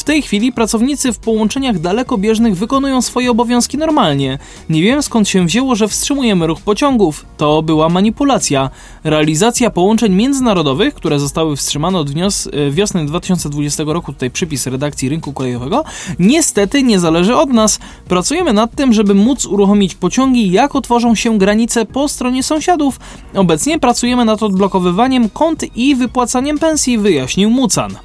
W 0.04 0.06
tej 0.06 0.22
chwili 0.22 0.52
pracownicy 0.52 1.12
w 1.12 1.18
połączeniach 1.18 1.78
dalekobieżnych 1.78 2.56
wykonują 2.56 3.02
swoje 3.02 3.30
obowiązki 3.30 3.78
normalnie. 3.78 4.38
Nie 4.68 4.82
wiem 4.82 5.02
skąd 5.02 5.28
się 5.28 5.46
wzięło, 5.46 5.74
że 5.74 5.88
wstrzymujemy 5.88 6.46
ruch 6.46 6.60
pociągów. 6.60 7.26
To 7.36 7.62
była 7.62 7.88
manipulacja. 7.88 8.70
Realizacja 9.04 9.70
połączeń 9.70 10.14
międzynarodowych, 10.14 10.94
które 10.94 11.18
zostały 11.18 11.56
wstrzymane 11.56 11.98
od 11.98 12.08
e, 12.10 12.70
wiosny 12.70 13.06
2020 13.06 13.82
roku, 13.86 14.12
tutaj 14.12 14.30
przypis 14.30 14.66
redakcji 14.66 15.08
rynku 15.08 15.32
kolejowego, 15.32 15.84
niestety 16.18 16.82
nie 16.82 17.00
zależy 17.00 17.36
od 17.36 17.50
nas. 17.50 17.78
Pracujemy 18.08 18.52
nad 18.52 18.74
tym, 18.74 18.92
żeby 18.92 19.14
móc 19.14 19.46
uruchomić 19.46 19.94
pociągi, 19.94 20.52
jak 20.52 20.74
otworzą 20.76 21.14
się 21.14 21.38
granice 21.38 21.84
po 21.84 22.08
stronie 22.08 22.42
sąsiadów. 22.42 23.00
Obecnie 23.34 23.78
pracujemy 23.78 24.24
nad 24.24 24.42
odblokowywaniem 24.42 25.30
kont 25.30 25.76
i 25.76 25.94
wypłacaniem 25.94 26.58
pensji, 26.58 26.98
wyjaśnił 26.98 27.50
Mucan. 27.50 27.96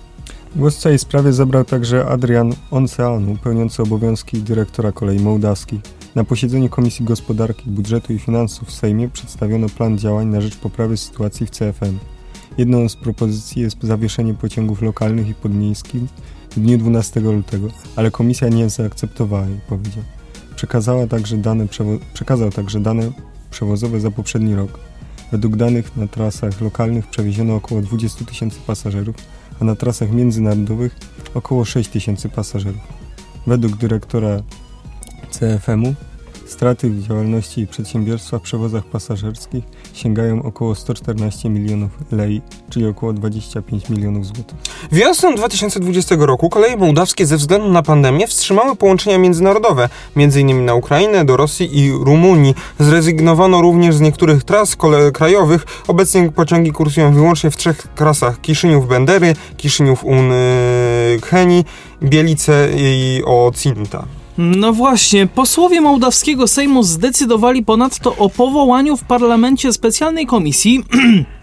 Głos 0.56 0.76
w 0.76 0.80
całej 0.80 1.00
sprawie 1.00 1.34
zabrał 1.34 1.66
także 1.66 2.06
Adrian 2.06 2.54
Onceanu, 2.72 3.38
pełniący 3.44 3.82
obowiązki 3.82 4.42
dyrektora 4.42 4.92
kolei 4.92 5.20
mołdawskich. 5.20 5.82
Na 6.16 6.24
posiedzeniu 6.24 6.70
Komisji 6.70 7.06
Gospodarki, 7.06 7.70
Budżetu 7.70 8.14
i 8.14 8.20
Finansów 8.20 8.68
w 8.68 8.72
Sejmie 8.72 9.10
przedstawiono 9.10 9.70
plan 9.70 9.98
działań 9.98 10.28
na 10.28 10.42
rzecz 10.42 10.58
poprawy 10.58 10.98
sytuacji 10.98 11.46
w 11.46 11.50
CFM. 11.50 12.00
Jedną 12.58 12.90
z 12.90 12.96
propozycji 12.96 13.62
jest 13.62 13.84
zawieszenie 13.84 14.34
pociągów 14.34 14.82
lokalnych 14.82 15.28
i 15.28 15.34
podmiejskich 15.34 16.04
w 16.52 16.60
dniu 16.60 16.78
12 16.78 17.20
lutego, 17.20 17.68
ale 17.96 18.12
komisja 18.12 18.50
nie 18.50 18.70
zaakceptowała 18.70 19.46
jej, 19.48 19.60
powiedział. 19.70 20.04
Przekazała 20.56 21.08
także 21.08 21.38
dane 21.38 21.66
przekazał 22.14 22.52
także 22.52 22.80
dane 22.80 23.12
przewozowe 23.52 24.00
za 24.00 24.12
poprzedni 24.12 24.56
rok. 24.56 24.80
Według 25.32 25.56
danych 25.56 25.98
na 25.98 26.08
trasach 26.08 26.62
lokalnych 26.62 27.08
przewieziono 27.08 27.56
około 27.56 27.82
20 27.82 28.26
tysięcy 28.26 28.60
pasażerów, 28.68 29.16
a 29.62 29.66
na 29.66 29.76
trasach 29.76 30.12
międzynarodowych 30.12 30.96
około 31.34 31.66
6 31.66 31.90
tysięcy 31.90 32.30
pasażerów. 32.30 32.82
Według 33.48 33.76
dyrektora 33.76 34.42
CFM-u 35.32 35.94
straty 36.52 36.90
w 36.90 37.08
działalności 37.08 37.68
przedsiębiorstwa 37.68 38.40
w 38.40 38.42
przewozach 38.42 38.86
pasażerskich 38.86 39.64
sięgają 39.94 40.44
około 40.44 40.76
114 40.76 41.50
milionów 41.50 41.92
lei, 42.12 42.42
czyli 42.70 42.86
około 42.86 43.14
25 43.14 43.90
milionów 43.90 44.26
złotych. 44.26 44.58
Wiosną 44.92 45.36
2020 45.36 46.16
roku 46.20 46.50
koleje 46.50 46.78
mołdawskie 46.78 47.26
ze 47.26 47.38
względu 47.38 47.70
na 47.70 47.84
pandemię 47.84 48.28
wstrzymały 48.28 48.76
połączenia 48.76 49.18
międzynarodowe, 49.18 49.90
m.in. 50.18 50.66
na 50.66 50.74
Ukrainę, 50.74 51.26
do 51.26 51.38
Rosji 51.38 51.80
i 51.80 51.92
Rumunii. 51.92 52.56
Zrezygnowano 52.80 53.62
również 53.62 53.96
z 53.96 54.02
niektórych 54.02 54.44
tras 54.44 54.78
krajowych. 55.14 55.66
Obecnie 55.88 56.32
pociągi 56.32 56.72
kursują 56.72 57.14
wyłącznie 57.14 57.52
w 57.52 57.58
trzech 57.58 57.88
trasach: 57.96 58.42
Kiszyniów-Bendery, 58.42 59.36
Kiszyniów-Uncheni, 59.58 61.66
Bielice 62.04 62.70
i 62.78 63.22
Ocinta. 63.26 64.19
No 64.42 64.74
właśnie, 64.74 65.28
posłowie 65.28 65.82
mołdawskiego 65.82 66.48
Sejmu 66.48 66.84
zdecydowali 66.84 67.66
ponadto 67.66 68.16
o 68.16 68.30
powołaniu 68.30 68.98
w 68.98 69.04
parlamencie 69.04 69.74
specjalnej 69.74 70.26
komisji, 70.26 70.84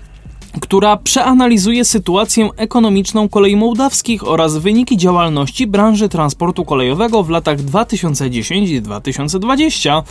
która 0.60 0.96
przeanalizuje 0.96 1.84
sytuację 1.84 2.48
ekonomiczną 2.56 3.28
kolei 3.28 3.56
mołdawskich 3.56 4.28
oraz 4.28 4.56
wyniki 4.56 4.96
działalności 4.96 5.66
branży 5.66 6.08
transportu 6.08 6.64
kolejowego 6.64 7.22
w 7.22 7.30
latach 7.30 7.62
2010 7.62 8.70
i 8.70 8.82
2020. 8.82 10.02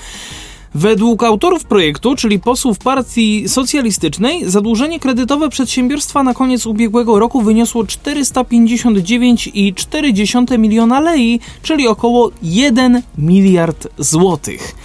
Według 0.75 1.23
autorów 1.23 1.63
projektu, 1.63 2.15
czyli 2.15 2.39
posłów 2.39 2.79
Partii 2.79 3.49
Socjalistycznej, 3.49 4.49
zadłużenie 4.49 4.99
kredytowe 4.99 5.49
przedsiębiorstwa 5.49 6.23
na 6.23 6.33
koniec 6.33 6.65
ubiegłego 6.65 7.19
roku 7.19 7.41
wyniosło 7.41 7.83
459,4 7.83 10.59
miliona 10.59 10.99
lei, 10.99 11.39
czyli 11.61 11.87
około 11.87 12.31
1 12.41 13.01
miliard 13.17 13.87
złotych. 13.97 14.75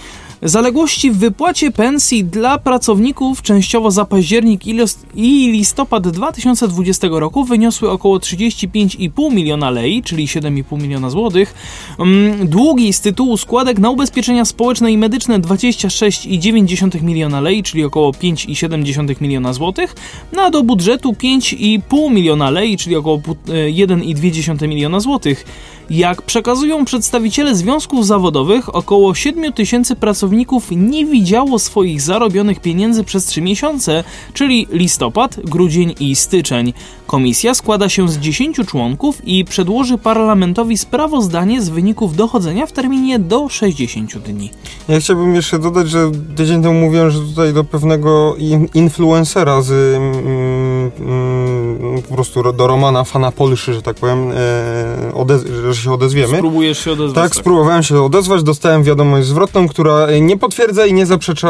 Zaległości 0.43 1.11
w 1.11 1.17
wypłacie 1.17 1.71
pensji 1.71 2.23
dla 2.23 2.57
pracowników 2.57 3.41
częściowo 3.41 3.91
za 3.91 4.05
październik 4.05 4.67
i 4.67 4.73
lis- 4.75 4.97
i 5.15 5.51
listopad 5.51 6.07
2020 6.07 7.07
roku 7.11 7.43
wyniosły 7.45 7.89
około 7.89 8.17
35,5 8.19 9.33
miliona 9.33 9.69
lei, 9.69 10.03
czyli 10.03 10.27
7,5 10.27 10.81
miliona 10.81 11.09
złotych. 11.09 11.53
Mm, 11.99 12.47
Długi 12.47 12.93
z 12.93 13.01
tytułu 13.01 13.37
składek 13.37 13.79
na 13.79 13.89
ubezpieczenia 13.89 14.45
społeczne 14.45 14.91
i 14.91 14.97
medyczne 14.97 15.39
26,9 15.39 17.01
miliona 17.03 17.41
lei, 17.41 17.63
czyli 17.63 17.83
około 17.83 18.11
5,7 18.11 19.21
miliona 19.21 19.53
złotych. 19.53 19.95
No 20.33 20.41
a 20.41 20.49
do 20.49 20.63
budżetu 20.63 21.11
5,5 21.13 22.11
miliona 22.11 22.49
lei, 22.49 22.77
czyli 22.77 22.95
około 22.95 23.17
pu- 23.17 23.35
e, 23.49 23.71
1,2 23.71 24.67
miliona 24.67 24.99
złotych. 24.99 25.45
Jak 25.91 26.21
przekazują 26.21 26.85
przedstawiciele 26.85 27.55
związków 27.55 28.05
zawodowych, 28.05 28.75
około 28.75 29.15
7 29.15 29.53
tysięcy 29.53 29.95
pracowników 29.95 30.67
nie 30.71 31.05
widziało 31.05 31.59
swoich 31.59 32.01
zarobionych 32.01 32.59
pieniędzy 32.59 33.03
przez 33.03 33.25
3 33.25 33.41
miesiące, 33.41 34.03
czyli 34.33 34.67
listopad, 34.71 35.39
grudzień 35.43 35.95
i 35.99 36.15
styczeń. 36.15 36.73
Komisja 37.15 37.53
składa 37.53 37.89
się 37.89 38.09
z 38.09 38.17
10 38.17 38.57
członków 38.67 39.21
i 39.27 39.45
przedłoży 39.45 39.97
parlamentowi 39.97 40.77
sprawozdanie 40.77 41.61
z 41.61 41.69
wyników 41.69 42.15
dochodzenia 42.15 42.65
w 42.65 42.71
terminie 42.71 43.19
do 43.19 43.49
60 43.49 44.17
dni. 44.17 44.49
Ja 44.87 44.99
chciałbym 44.99 45.35
jeszcze 45.35 45.59
dodać, 45.59 45.89
że 45.89 46.11
tydzień 46.35 46.63
temu 46.63 46.73
mówiłem, 46.79 47.11
że 47.11 47.19
tutaj 47.19 47.53
do 47.53 47.63
pewnego 47.63 48.35
in- 48.37 48.67
influencera 48.73 49.61
z 49.61 49.71
mm, 49.71 50.91
mm, 50.99 52.01
po 52.01 52.13
prostu 52.15 52.41
ro- 52.41 52.53
do 52.53 52.67
Romana 52.67 53.03
Fana 53.03 53.31
Polszy, 53.31 53.73
że 53.73 53.81
tak 53.81 53.95
powiem, 53.95 54.31
e, 54.31 55.11
odez- 55.13 55.71
że 55.71 55.75
się 55.81 55.93
odezwiemy. 55.93 56.37
Spróbujesz 56.37 56.79
się 56.83 56.91
odezwać. 56.91 57.23
Tak, 57.23 57.35
spróbowałem 57.35 57.83
się 57.83 58.01
odezwać, 58.03 58.43
dostałem 58.43 58.83
wiadomość 58.83 59.27
zwrotną, 59.27 59.67
która 59.67 60.07
nie 60.21 60.37
potwierdza 60.37 60.85
i 60.85 60.93
nie 60.93 61.05
zaprzecza 61.05 61.49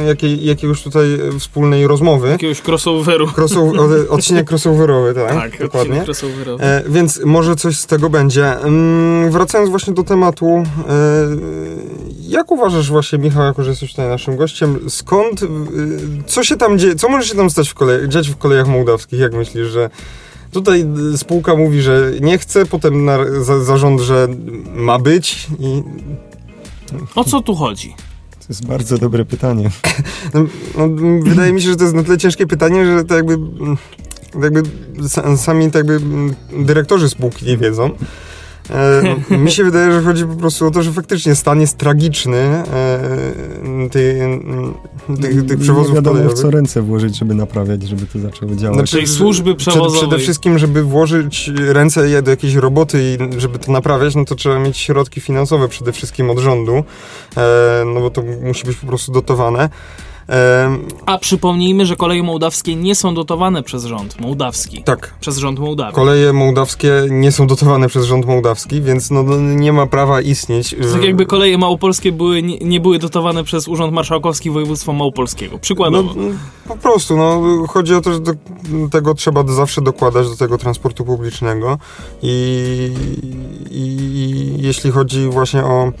e, 0.00 0.04
jakiej, 0.04 0.44
jakiegoś 0.44 0.82
tutaj 0.82 1.06
wspólnej 1.38 1.86
rozmowy. 1.86 2.28
Jakiegoś 2.28 2.62
crossoveru. 2.68 3.26
Crossover, 3.36 3.80
od- 3.80 4.10
odcinek 4.18 4.46
crossoverowy, 4.86 5.14
tak? 5.14 5.34
Tak, 5.34 5.60
dokładnie. 5.60 6.00
crossoverowy. 6.04 6.64
E, 6.64 6.82
więc 6.88 7.20
może 7.24 7.56
coś 7.56 7.78
z 7.78 7.86
tego 7.86 8.10
będzie. 8.10 8.58
Mm, 8.58 9.30
wracając 9.30 9.70
właśnie 9.70 9.94
do 9.94 10.02
tematu, 10.02 10.46
e, 10.46 10.62
jak 12.20 12.50
uważasz 12.50 12.90
właśnie, 12.90 13.18
Michał, 13.18 13.44
jako 13.44 13.62
że 13.62 13.70
jesteś 13.70 13.90
tutaj 13.90 14.08
naszym 14.08 14.36
gościem, 14.36 14.78
skąd, 14.88 15.42
e, 15.42 15.46
co 16.26 16.44
się 16.44 16.56
tam 16.56 16.78
dzieje, 16.78 16.94
co 16.94 17.08
może 17.08 17.28
się 17.28 17.34
tam 17.34 17.50
stać 17.50 17.68
w 17.68 17.74
kolej, 17.74 18.08
dziać 18.08 18.28
w 18.28 18.36
kolejach 18.36 18.66
mołdawskich, 18.66 19.20
jak 19.20 19.32
myślisz, 19.32 19.68
że 19.68 19.90
tutaj 20.50 20.86
spółka 21.16 21.56
mówi, 21.56 21.82
że 21.82 22.12
nie 22.20 22.38
chce, 22.38 22.66
potem 22.66 23.04
na, 23.04 23.18
za, 23.40 23.64
zarząd, 23.64 24.00
że 24.00 24.28
ma 24.74 24.98
być 24.98 25.46
i 25.58 25.82
O 27.14 27.24
co 27.24 27.40
tu 27.40 27.54
chodzi? 27.54 27.94
To 28.46 28.46
jest 28.48 28.66
bardzo 28.66 28.98
dobre 28.98 29.24
pytanie. 29.24 29.70
No, 30.34 30.40
no, 30.78 30.88
wydaje 31.22 31.52
mi 31.52 31.62
się, 31.62 31.68
że 31.68 31.76
to 31.76 31.82
jest 31.82 31.94
na 31.94 32.02
tyle 32.02 32.18
ciężkie 32.18 32.46
pytanie, 32.46 32.86
że 32.86 33.04
to 33.04 33.16
jakby, 33.16 33.34
mm, 33.34 33.76
jakby 34.42 34.62
sa- 35.08 35.36
sami 35.36 35.70
tak 35.70 35.88
jakby 35.88 36.00
dyrektorzy 36.64 37.08
spółki 37.08 37.46
nie 37.46 37.56
wiedzą. 37.56 37.90
E, 39.30 39.36
mi 39.38 39.50
się 39.50 39.64
wydaje, 39.64 39.92
że 39.92 40.02
chodzi 40.02 40.24
po 40.24 40.34
prostu 40.36 40.66
o 40.66 40.70
to, 40.70 40.82
że 40.82 40.92
faktycznie 40.92 41.34
stan 41.34 41.60
jest 41.60 41.76
tragiczny 41.78 42.36
e, 42.38 42.64
mm, 43.60 43.90
tych, 43.90 45.46
tych 45.46 45.58
przewozów 45.58 45.88
nie 45.88 45.94
wiadomo 45.94 46.14
w 46.14 46.18
kolejowych. 46.18 46.42
co 46.42 46.50
ręce 46.50 46.82
włożyć, 46.82 47.18
żeby 47.18 47.34
naprawiać, 47.34 47.82
żeby 47.82 48.06
to 48.06 48.18
zaczęło 48.18 48.54
działać. 48.54 48.76
Znaczy, 48.78 48.96
Tej 48.96 49.06
służby 49.06 49.54
przed- 49.54 49.74
przewozowej. 49.74 50.00
Przede 50.08 50.18
wszystkim, 50.22 50.58
żeby 50.58 50.82
włożyć 50.82 51.50
ręce 51.56 52.22
do 52.22 52.30
jakiejś 52.30 52.54
roboty 52.54 52.98
i 53.34 53.40
żeby 53.40 53.58
to 53.58 53.72
naprawiać, 53.72 54.14
no 54.14 54.24
to 54.24 54.34
trzeba 54.34 54.58
mieć 54.58 54.78
środki 54.78 55.20
finansowe 55.20 55.68
przede 55.68 55.92
wszystkim 55.92 56.30
od 56.30 56.38
rządu, 56.38 56.84
e, 57.36 57.84
no 57.94 58.00
bo 58.00 58.10
to 58.10 58.22
musi 58.42 58.64
być 58.66 58.76
po 58.76 58.86
prostu 58.86 59.12
dotowane. 59.12 59.68
A 61.06 61.18
przypomnijmy, 61.18 61.86
że 61.86 61.96
koleje 61.96 62.22
mołdawskie 62.22 62.76
nie 62.76 62.94
są 62.94 63.14
dotowane 63.14 63.62
przez 63.62 63.84
rząd 63.84 64.20
mołdawski. 64.20 64.82
tak, 64.82 65.14
Przez 65.20 65.38
rząd 65.38 65.58
Mołdawii. 65.58 65.94
Koleje 65.94 66.32
mołdawskie 66.32 66.92
nie 67.10 67.32
są 67.32 67.46
dotowane 67.46 67.88
przez 67.88 68.04
rząd 68.04 68.26
mołdawski, 68.26 68.82
więc 68.82 69.10
no, 69.10 69.22
no, 69.22 69.36
nie 69.36 69.72
ma 69.72 69.86
prawa 69.86 70.20
istnieć. 70.20 70.76
To 70.82 70.92
Tak 70.92 71.04
jakby 71.04 71.26
koleje 71.26 71.58
małopolskie 71.58 72.12
były, 72.12 72.42
nie, 72.42 72.58
nie 72.58 72.80
były 72.80 72.98
dotowane 72.98 73.44
przez 73.44 73.68
Urząd 73.68 73.92
Marszałkowski 73.92 74.50
Województwa 74.50 74.92
Małopolskiego. 74.92 75.52
No, 75.52 75.58
Przykładowo. 75.58 76.14
po 76.68 76.76
prostu, 76.76 77.16
no, 77.16 77.42
chodzi 77.68 77.94
o 77.94 78.00
to, 78.00 78.12
że 78.12 78.20
do 78.20 78.32
tego 78.90 79.14
trzeba 79.14 79.44
zawsze 79.46 79.80
dokładać 79.82 80.28
do 80.28 80.36
tego 80.36 80.58
transportu 80.58 81.04
publicznego 81.04 81.78
i, 82.22 82.92
i, 83.70 83.80
i 83.80 84.62
jeśli 84.62 84.90
chodzi 84.90 85.26
właśnie 85.28 85.64
o... 85.64 85.92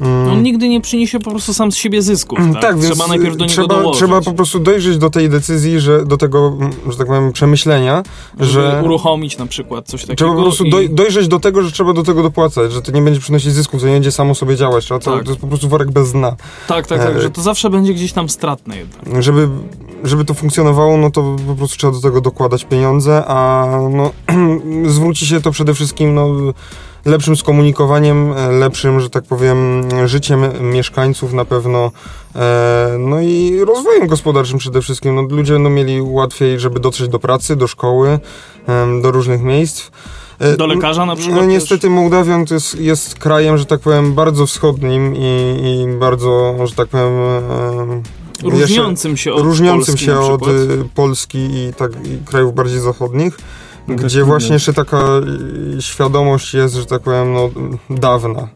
mm, 0.00 0.28
On 0.32 0.42
nigdy 0.42 0.68
nie 0.68 0.80
przyniesie 0.80 1.18
po 1.20 1.30
prostu 1.30 1.54
sam 1.54 1.72
z 1.72 1.76
siebie 1.76 2.02
zysków. 2.02 2.38
Tak, 2.52 2.62
Tak, 2.62 2.78
więc 2.78 2.86
trzeba 2.94 3.06
najpierw 3.06 3.36
do 3.36 3.44
niego 3.44 3.52
trzeba, 3.54 3.68
dołożyć. 3.80 3.98
trzeba 4.02 4.20
po 4.20 4.32
prostu 4.32 4.58
dojrzeć 4.58 4.98
do 4.98 5.10
tej 5.10 5.28
decyzji, 5.28 5.80
że 5.80 6.04
do 6.06 6.16
tego, 6.16 6.52
mm, 6.60 6.72
że 6.90 6.96
tak 6.98 7.06
powiem, 7.06 7.32
przemyślenia, 7.32 8.02
żeby 8.40 8.52
że 8.70 8.82
uruchomić 8.84 9.38
na 9.38 9.46
przykład 9.46 9.86
coś 9.86 10.00
takiego. 10.00 10.16
trzeba 10.16 10.34
po 10.34 10.42
prostu 10.42 10.64
i- 10.64 10.70
doj, 10.70 10.90
dojrzeć 10.90 11.28
do 11.28 11.40
tego, 11.40 11.62
że 11.62 11.72
trzeba 11.72 11.92
do 11.92 12.02
tego 12.02 12.22
dopłacać, 12.22 12.72
że 12.72 12.82
to 12.82 12.92
nie 12.92 13.02
będzie 13.02 13.20
przynosić 13.20 13.52
zysków, 13.52 13.80
to 13.80 13.86
nie 13.86 13.92
będzie 13.92 14.12
samo 14.12 14.34
sobie 14.34 14.56
działać, 14.56 14.84
trzeba 14.84 15.00
to, 15.00 15.14
Tak. 15.16 15.24
to 15.24 15.30
jest 15.30 15.40
po 15.40 15.46
prostu 15.46 15.68
worek 15.68 15.90
bez 15.90 16.12
dna. 16.12 16.36
Tak, 16.68 16.86
tak, 16.86 16.98
tak, 17.02 17.16
e, 17.16 17.22
że 17.22 17.30
to 17.30 17.42
zawsze 17.42 17.70
będzie 17.70 17.94
gdzieś 17.94 18.12
tam 18.12 18.28
stratne 18.28 18.76
jednak. 18.78 19.22
żeby, 19.22 19.48
żeby 20.04 20.24
to 20.24 20.34
funkcjonowało, 20.34 20.96
no 20.96 21.10
to 21.10 21.36
po 21.46 21.54
prostu 21.54 21.76
trzeba 21.78 21.92
do 21.92 22.00
tego 22.00 22.20
dokładać 22.20 22.64
pieniądze, 22.64 23.24
a 23.26 23.66
no, 23.90 24.10
zwróci 24.90 25.26
się 25.26 25.40
to 25.40 25.50
przede 25.50 25.74
wszystkim 25.74 26.14
no, 26.14 26.28
lepszym 27.06 27.36
skomunikowaniem, 27.36 28.32
e, 28.32 28.52
lepszym, 28.52 29.00
że 29.00 29.10
tak 29.10 29.24
powiem, 29.24 29.88
życiem 30.06 30.40
mieszkańców 30.60 31.32
na 31.32 31.44
pewno, 31.44 31.90
e, 32.36 32.96
no 32.98 33.20
i 33.20 33.60
rozwojem 33.66 34.06
gospodarczym 34.06 34.58
przede 34.58 34.82
wszystkim. 34.82 35.14
No, 35.14 35.22
ludzie 35.22 35.52
będą 35.52 35.70
mieli 35.70 36.02
łatwiej, 36.02 36.60
żeby 36.60 36.80
dotrzeć 36.80 37.08
do 37.08 37.18
pracy, 37.18 37.56
do 37.56 37.66
szkoły, 37.66 38.18
do 39.02 39.10
różnych 39.10 39.42
miejsc. 39.42 39.90
E, 40.38 40.56
Do 40.56 40.66
lekarza 40.66 41.06
na 41.06 41.16
przykład 41.16 41.36
No 41.36 41.42
też. 41.42 41.50
niestety 41.50 41.90
Mołdawian 41.90 42.46
to 42.46 42.54
jest, 42.54 42.80
jest 42.80 43.14
krajem, 43.18 43.58
że 43.58 43.66
tak 43.66 43.80
powiem, 43.80 44.14
bardzo 44.14 44.46
wschodnim 44.46 45.14
i, 45.16 45.20
i 45.84 45.98
bardzo, 45.98 46.54
że 46.64 46.74
tak 46.74 46.88
powiem... 46.88 47.12
em, 47.80 48.02
Różniącym 48.44 49.16
się 49.16 49.32
od 49.32 49.42
różniącym 49.44 49.94
Polski 49.94 50.04
się 50.06 50.18
od 50.18 50.42
Polski 50.94 51.38
i, 51.38 51.72
tak, 51.76 51.92
i 52.06 52.24
krajów 52.24 52.54
bardziej 52.54 52.80
zachodnich, 52.80 53.38
gdzie 53.88 54.24
właśnie 54.24 54.52
jeszcze 54.52 54.72
taka 54.72 55.02
y, 55.78 55.82
świadomość 55.82 56.54
jest, 56.54 56.74
że 56.74 56.86
tak 56.86 57.02
powiem, 57.02 57.32
no, 57.34 57.50
dawna. 57.90 58.48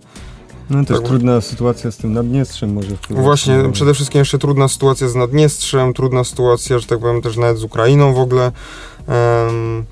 No 0.71 0.85
też 0.85 0.99
tak. 0.99 1.07
trudna 1.07 1.41
sytuacja 1.41 1.91
z 1.91 1.97
tym 1.97 2.13
Naddniestrzem 2.13 2.73
może 2.73 2.97
wpływać. 2.97 3.25
Właśnie, 3.25 3.59
na- 3.59 3.69
przede 3.69 3.95
wszystkim 3.95 4.19
jeszcze 4.19 4.39
trudna 4.39 4.69
sytuacja 4.69 5.09
z 5.09 5.15
Naddniestrzem, 5.15 5.95
trudna 5.95 6.25
sytuacja, 6.25 6.79
że 6.79 6.87
tak 6.87 6.99
powiem, 6.99 7.23
też 7.23 7.37
nawet 7.37 7.59
z 7.59 7.65
Ukrainą 7.65 8.15
w 8.15 8.19
ogóle. 8.19 8.53
Em, 9.09 9.85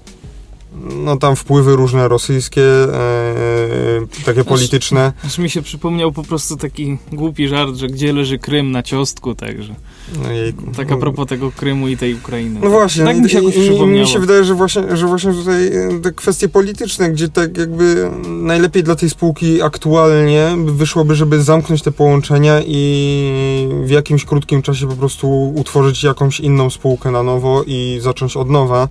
no 1.05 1.17
tam 1.17 1.37
wpływy 1.37 1.77
różne 1.77 2.09
rosyjskie, 2.09 2.63
e, 2.63 4.25
takie 4.25 4.45
polityczne. 4.45 5.13
Aż 5.25 5.39
mi 5.39 5.51
się 5.51 5.63
przypomniał 5.63 6.13
po 6.13 6.23
prostu 6.23 6.57
taki 6.57 6.99
głupi 7.13 7.49
żart, 7.49 7.75
że 7.75 7.87
gdzie 7.87 8.13
leży 8.13 8.39
Krym 8.39 8.71
na 8.71 8.83
ciostku, 8.83 9.35
także. 9.35 9.75
No, 10.23 10.33
jejku. 10.33 10.63
Tak 10.77 10.93
a 10.93 10.97
propos 10.97 11.29
tego 11.29 11.53
Krymu 11.53 11.89
i 11.89 11.97
tej 11.97 12.15
Ukrainy. 12.15 12.61
No 12.63 12.71
właśnie, 12.71 13.05
Tak 13.05 13.19
mi 13.19 13.31
się 13.31 13.39
jakoś 13.39 13.57
i, 13.57 13.87
mi 13.87 14.07
się 14.07 14.19
wydaje, 14.19 14.45
że 14.45 14.55
właśnie, 14.55 14.97
że 14.97 15.07
właśnie 15.07 15.33
tutaj 15.33 15.67
e, 15.67 16.01
te 16.03 16.13
kwestie 16.13 16.49
polityczne, 16.49 17.11
gdzie 17.11 17.29
tak 17.29 17.59
jakby 17.59 18.11
najlepiej 18.29 18.83
dla 18.83 18.97
tej 18.97 19.11
spółki 19.11 19.63
aktualnie 19.63 20.57
wyszłoby, 20.67 21.15
żeby 21.15 21.43
zamknąć 21.43 21.83
te 21.83 21.93
połączenia 21.93 22.61
i 22.67 23.69
w 23.85 23.91
jakimś 23.91 24.25
krótkim 24.25 24.63
czasie 24.63 24.89
po 24.89 24.97
prostu 24.97 25.53
utworzyć 25.57 26.03
jakąś 26.03 26.41
inną 26.41 26.71
spółkę 26.71 27.11
na 27.11 27.23
nowo 27.23 27.63
i 27.67 27.99
zacząć 28.03 28.37
od 28.37 28.51
nowa. 28.51 28.89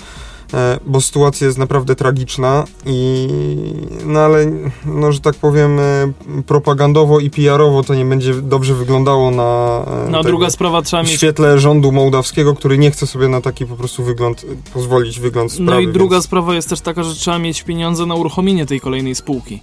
E, 0.53 0.79
Bo 0.85 1.01
sytuacja 1.01 1.47
jest 1.47 1.57
naprawdę 1.57 1.95
tragiczna 1.95 2.63
i 2.85 3.27
no 4.05 4.19
ale, 4.19 4.45
no 4.85 5.11
że 5.11 5.19
tak 5.19 5.35
powiem, 5.35 5.79
e, 5.79 5.83
propagandowo 6.47 7.19
i 7.19 7.29
PR-owo 7.29 7.83
to 7.83 7.95
nie 7.95 8.05
będzie 8.05 8.33
dobrze 8.33 8.73
wyglądało 8.73 9.31
na. 9.31 9.81
e, 10.07 10.09
No 10.09 10.23
druga 10.23 10.49
sprawa 10.49 10.81
trzeba 10.81 11.03
w 11.03 11.05
mieć. 11.05 11.15
świetle 11.15 11.59
rządu 11.59 11.91
mołdawskiego, 11.91 12.55
który 12.55 12.77
nie 12.77 12.91
chce 12.91 13.07
sobie 13.07 13.27
na 13.27 13.41
taki 13.41 13.65
po 13.65 13.75
prostu 13.75 14.03
wygląd 14.03 14.45
pozwolić, 14.73 15.19
wygląd 15.19 15.51
sprawy. 15.51 15.71
No 15.71 15.79
i 15.79 15.87
druga 15.87 16.15
więc... 16.15 16.25
sprawa 16.25 16.55
jest 16.55 16.69
też 16.69 16.81
taka, 16.81 17.03
że 17.03 17.15
trzeba 17.15 17.39
mieć 17.39 17.63
pieniądze 17.63 18.05
na 18.05 18.15
uruchomienie 18.15 18.65
tej 18.65 18.79
kolejnej 18.79 19.15
spółki. 19.15 19.61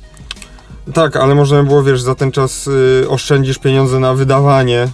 Tak, 0.94 1.16
ale 1.16 1.34
można 1.34 1.62
by 1.62 1.68
było, 1.68 1.82
wiesz, 1.82 2.02
za 2.02 2.14
ten 2.14 2.32
czas 2.32 2.66
y, 2.66 3.06
oszczędzisz 3.08 3.58
pieniądze 3.58 3.98
na 4.00 4.14
wydawanie, 4.14 4.88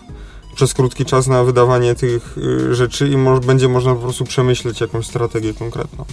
przez 0.54 0.75
krótki 0.75 1.04
czas 1.04 1.26
na 1.26 1.45
wydawanie 1.45 1.95
tych 1.95 2.38
y, 2.38 2.75
rzeczy 2.75 3.09
i 3.09 3.16
mo- 3.16 3.40
będzie 3.40 3.69
można 3.69 3.95
po 3.95 4.00
prostu 4.00 4.25
przemyśleć 4.25 4.80
jakąś 4.80 5.07
strategię 5.07 5.54
konkretną. 5.54 6.04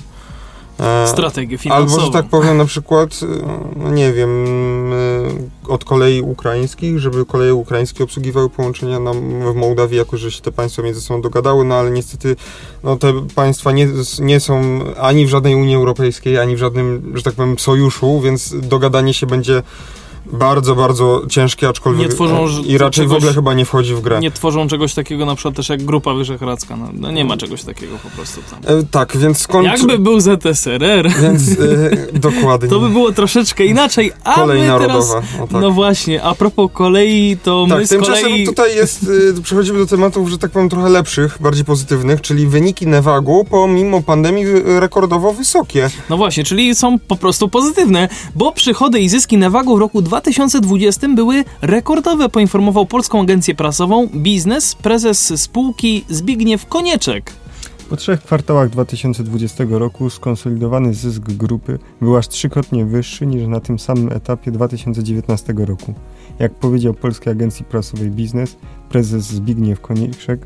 E, 0.79 1.07
Strategię 1.07 1.57
finansową. 1.57 1.93
Albo, 1.93 2.05
że 2.05 2.11
tak 2.11 2.29
powiem, 2.29 2.57
na 2.57 2.65
przykład, 2.65 3.09
e, 3.23 3.25
no 3.75 3.91
nie 3.91 4.13
wiem, 4.13 4.45
e, 4.93 5.67
od 5.67 5.85
kolei 5.85 6.21
ukraińskich, 6.21 6.99
żeby 6.99 7.25
koleje 7.25 7.55
ukraińskie 7.55 8.03
obsługiwały 8.03 8.49
połączenia 8.49 8.99
na, 8.99 9.11
w 9.51 9.55
Mołdawii, 9.55 9.97
jako 9.97 10.17
że 10.17 10.31
się 10.31 10.41
te 10.41 10.51
państwa 10.51 10.81
między 10.81 11.01
sobą 11.01 11.21
dogadały, 11.21 11.65
no 11.65 11.75
ale 11.75 11.91
niestety 11.91 12.35
no, 12.83 12.97
te 12.97 13.13
państwa 13.35 13.71
nie, 13.71 13.87
nie 14.19 14.39
są 14.39 14.79
ani 15.01 15.25
w 15.25 15.29
żadnej 15.29 15.55
Unii 15.55 15.75
Europejskiej, 15.75 16.39
ani 16.39 16.55
w 16.55 16.59
żadnym, 16.59 17.11
że 17.15 17.23
tak 17.23 17.33
powiem, 17.33 17.59
sojuszu, 17.59 18.21
więc 18.21 18.55
dogadanie 18.61 19.13
się 19.13 19.27
będzie 19.27 19.63
bardzo, 20.31 20.75
bardzo 20.75 21.21
ciężkie, 21.29 21.67
aczkolwiek 21.69 22.07
Nie 22.09 22.15
tworzą 22.15 22.45
e, 22.47 22.61
i 22.65 22.77
raczej 22.77 23.05
w 23.05 23.09
czegoś- 23.09 23.17
ogóle 23.17 23.33
chyba 23.33 23.53
nie 23.53 23.65
wchodzi 23.65 23.93
w 23.93 24.01
grę. 24.01 24.19
Nie 24.19 24.31
tworzą 24.31 24.67
czegoś 24.67 24.93
takiego 24.93 25.25
na 25.25 25.35
przykład 25.35 25.55
też 25.55 25.69
jak 25.69 25.83
Grupa 25.83 26.13
Wyszehradzka. 26.13 26.75
No, 26.75 26.89
no 26.93 27.11
nie 27.11 27.25
ma 27.25 27.37
czegoś 27.37 27.63
takiego 27.63 27.97
po 28.03 28.09
prostu 28.09 28.41
tam. 28.51 28.77
E, 28.79 28.83
tak, 28.91 29.17
więc 29.17 29.37
skąd... 29.41 29.65
Jakby 29.65 29.99
był 29.99 30.19
ZSRR, 30.19 31.09
Więc 31.21 31.49
e, 31.51 31.55
dokładnie. 32.19 32.69
to 32.69 32.79
by 32.79 32.89
było 32.89 33.11
troszeczkę 33.11 33.65
inaczej, 33.65 34.11
a 34.23 34.33
Kolej 34.35 34.61
my 34.61 34.67
narodowa. 34.67 34.93
teraz... 34.93 35.11
o 35.41 35.47
tak. 35.47 35.61
No 35.61 35.71
właśnie, 35.71 36.23
a 36.23 36.35
propos 36.35 36.69
kolei, 36.73 37.37
to 37.43 37.65
my 37.69 37.75
Tak, 37.75 37.85
z 37.85 37.89
tymczasem 37.89 38.23
kolei... 38.23 38.45
tutaj 38.45 38.75
jest, 38.75 39.03
y, 39.37 39.41
przechodzimy 39.43 39.79
do 39.79 39.85
tematów, 39.85 40.29
że 40.29 40.37
tak 40.37 40.51
powiem, 40.51 40.69
trochę 40.69 40.89
lepszych, 40.89 41.37
bardziej 41.41 41.65
pozytywnych, 41.65 42.21
czyli 42.21 42.47
wyniki 42.47 42.87
Nevagu 42.87 43.45
pomimo 43.49 44.01
pandemii 44.01 44.45
y, 44.45 44.79
rekordowo 44.79 45.33
wysokie. 45.33 45.89
No 46.09 46.17
właśnie, 46.17 46.43
czyli 46.43 46.75
są 46.75 46.99
po 46.99 47.15
prostu 47.15 47.49
pozytywne, 47.49 48.09
bo 48.35 48.51
przychody 48.51 48.99
i 48.99 49.09
zyski 49.09 49.37
Nevagu 49.37 49.77
w 49.77 49.79
roku 49.79 50.01
2020 50.21 51.07
były 51.09 51.43
rekordowe, 51.61 52.29
poinformował 52.29 52.85
polską 52.85 53.21
agencję 53.21 53.55
prasową 53.55 54.07
Biznes 54.07 54.75
prezes 54.75 55.41
spółki 55.41 56.05
Zbigniew 56.09 56.65
Konieczek. 56.65 57.33
Po 57.89 57.95
trzech 57.95 58.21
kwartałach 58.21 58.69
2020 58.69 59.63
roku 59.69 60.09
skonsolidowany 60.09 60.93
zysk 60.93 61.21
grupy 61.21 61.79
był 62.01 62.17
aż 62.17 62.27
trzykrotnie 62.27 62.85
wyższy 62.85 63.25
niż 63.25 63.47
na 63.47 63.59
tym 63.59 63.79
samym 63.79 64.11
etapie 64.11 64.51
2019 64.51 65.53
roku. 65.57 65.93
Jak 66.39 66.53
powiedział 66.53 66.93
Polskiej 66.93 67.31
Agencji 67.31 67.65
Prasowej 67.65 68.11
Biznes, 68.11 68.57
prezes 68.89 69.23
Zbigniew 69.23 69.81
Konieczek, 69.81 70.39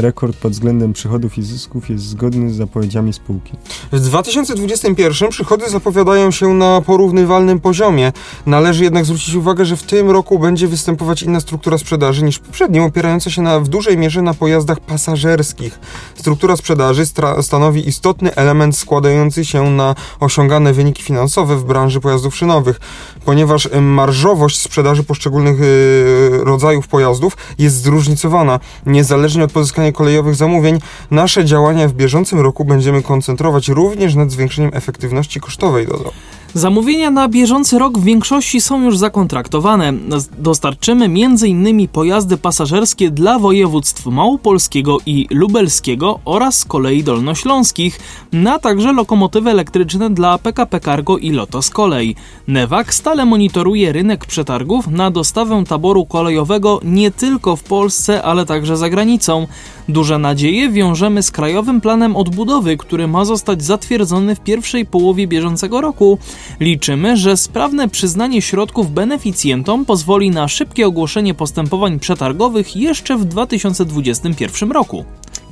rekord 0.00 0.36
pod 0.36 0.52
względem 0.52 0.92
przychodów 0.92 1.38
i 1.38 1.42
zysków 1.42 1.90
jest 1.90 2.04
zgodny 2.04 2.50
z 2.50 2.56
zapowiedziami 2.56 3.12
spółki. 3.12 3.52
W 3.92 4.00
2021 4.00 5.28
przychody 5.28 5.70
zapowiadają 5.70 6.30
się 6.30 6.54
na 6.54 6.80
porównywalnym 6.80 7.60
poziomie. 7.60 8.12
Należy 8.46 8.84
jednak 8.84 9.04
zwrócić 9.04 9.34
uwagę, 9.34 9.64
że 9.64 9.76
w 9.76 9.82
tym 9.82 10.10
roku 10.10 10.38
będzie 10.38 10.68
występować 10.68 11.22
inna 11.22 11.40
struktura 11.40 11.78
sprzedaży 11.78 12.24
niż 12.24 12.38
poprzednio, 12.38 12.84
opierająca 12.84 13.30
się 13.30 13.42
na, 13.42 13.60
w 13.60 13.68
dużej 13.68 13.98
mierze 13.98 14.22
na 14.22 14.34
pojazdach 14.34 14.80
pasażerskich. 14.80 15.78
Struktura 16.14 16.56
sprzedaży 16.56 17.04
stanowi 17.42 17.88
istotny 17.88 18.34
element 18.34 18.76
składający 18.76 19.44
się 19.44 19.70
na 19.70 19.94
osiągane 20.20 20.72
wyniki 20.72 21.02
finansowe 21.02 21.56
w 21.56 21.64
branży 21.64 22.00
pojazdów 22.00 22.36
szynowych, 22.36 22.80
ponieważ 23.24 23.68
marżowość 23.80 24.60
sprzedaży 24.60 25.04
poszczególnych 25.04 25.60
y, 25.60 26.44
rodzajów 26.44 26.88
pojazdów 26.88 27.36
jest 27.58 27.82
zróżnicowana. 27.82 28.60
Niezależnie 28.86 29.44
od 29.44 29.52
pozyskania 29.52 29.89
kolejowych 29.92 30.34
zamówień, 30.34 30.78
nasze 31.10 31.44
działania 31.44 31.88
w 31.88 31.92
bieżącym 31.92 32.40
roku 32.40 32.64
będziemy 32.64 33.02
koncentrować 33.02 33.68
również 33.68 34.14
nad 34.14 34.30
zwiększeniem 34.30 34.70
efektywności 34.74 35.40
kosztowej 35.40 35.86
dodał. 35.86 36.12
Zamówienia 36.54 37.10
na 37.10 37.28
bieżący 37.28 37.78
rok 37.78 37.98
w 37.98 38.04
większości 38.04 38.60
są 38.60 38.82
już 38.82 38.98
zakontraktowane. 38.98 39.92
Dostarczymy 40.38 41.04
m.in. 41.04 41.88
pojazdy 41.88 42.36
pasażerskie 42.36 43.10
dla 43.10 43.38
województw 43.38 44.06
małopolskiego 44.06 44.98
i 45.06 45.26
lubelskiego 45.30 46.20
oraz 46.24 46.64
kolei 46.64 47.04
dolnośląskich, 47.04 48.00
na 48.32 48.58
także 48.58 48.92
lokomotywy 48.92 49.50
elektryczne 49.50 50.10
dla 50.10 50.38
PKP 50.38 50.80
Cargo 50.80 51.18
i 51.18 51.30
Lotos 51.30 51.70
Kolej. 51.70 52.16
Newak 52.48 52.94
stale 52.94 53.24
monitoruje 53.24 53.92
rynek 53.92 54.26
przetargów 54.26 54.86
na 54.86 55.10
dostawę 55.10 55.64
taboru 55.68 56.06
kolejowego 56.06 56.80
nie 56.84 57.10
tylko 57.10 57.56
w 57.56 57.62
Polsce, 57.62 58.22
ale 58.22 58.46
także 58.46 58.76
za 58.76 58.90
granicą. 58.90 59.46
Duże 59.90 60.18
nadzieje 60.18 60.70
wiążemy 60.70 61.22
z 61.22 61.30
Krajowym 61.30 61.80
Planem 61.80 62.16
Odbudowy, 62.16 62.76
który 62.76 63.08
ma 63.08 63.24
zostać 63.24 63.62
zatwierdzony 63.62 64.34
w 64.34 64.40
pierwszej 64.40 64.86
połowie 64.86 65.26
bieżącego 65.26 65.80
roku. 65.80 66.18
Liczymy, 66.60 67.16
że 67.16 67.36
sprawne 67.36 67.88
przyznanie 67.88 68.42
środków 68.42 68.92
beneficjentom 68.92 69.84
pozwoli 69.84 70.30
na 70.30 70.48
szybkie 70.48 70.86
ogłoszenie 70.86 71.34
postępowań 71.34 71.98
przetargowych 71.98 72.76
jeszcze 72.76 73.16
w 73.18 73.24
2021 73.24 74.72
roku, 74.72 75.04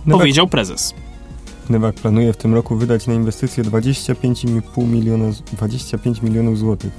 Nowak, 0.07 0.21
powiedział 0.21 0.47
prezes. 0.49 0.95
Newak 1.71 1.95
planuje 1.95 2.33
w 2.33 2.37
tym 2.37 2.55
roku 2.55 2.77
wydać 2.77 3.07
na 3.07 3.15
inwestycje 3.15 3.65
25,5 3.65 4.89
miliona, 4.89 5.33
z- 5.33 5.41
25 5.43 6.23
milionów 6.23 6.59
złotych. 6.59 6.93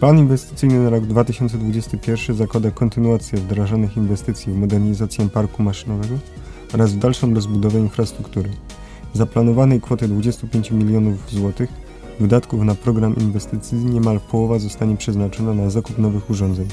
Plan 0.00 0.18
inwestycyjny 0.18 0.78
na 0.78 0.90
rok 0.90 1.04
2021 1.06 2.36
zakłada 2.36 2.70
kontynuację 2.70 3.38
wdrażanych 3.38 3.96
inwestycji 3.96 4.52
w 4.52 4.56
modernizację 4.56 5.28
parku 5.28 5.62
maszynowego 5.62 6.14
oraz 6.74 6.92
w 6.92 6.98
dalszą 6.98 7.34
rozbudowę 7.34 7.78
infrastruktury. 7.78 8.50
Zaplanowanej 9.12 9.80
kwoty 9.80 10.08
25 10.08 10.70
milionów 10.70 11.30
złotych 11.30 11.70
wydatków 12.20 12.62
na 12.62 12.74
program 12.74 13.16
inwestycyjny 13.16 13.90
niemal 13.90 14.20
połowa 14.20 14.58
zostanie 14.58 14.96
przeznaczona 14.96 15.54
na 15.54 15.70
zakup 15.70 15.98
nowych 15.98 16.30
urządzeń. 16.30 16.68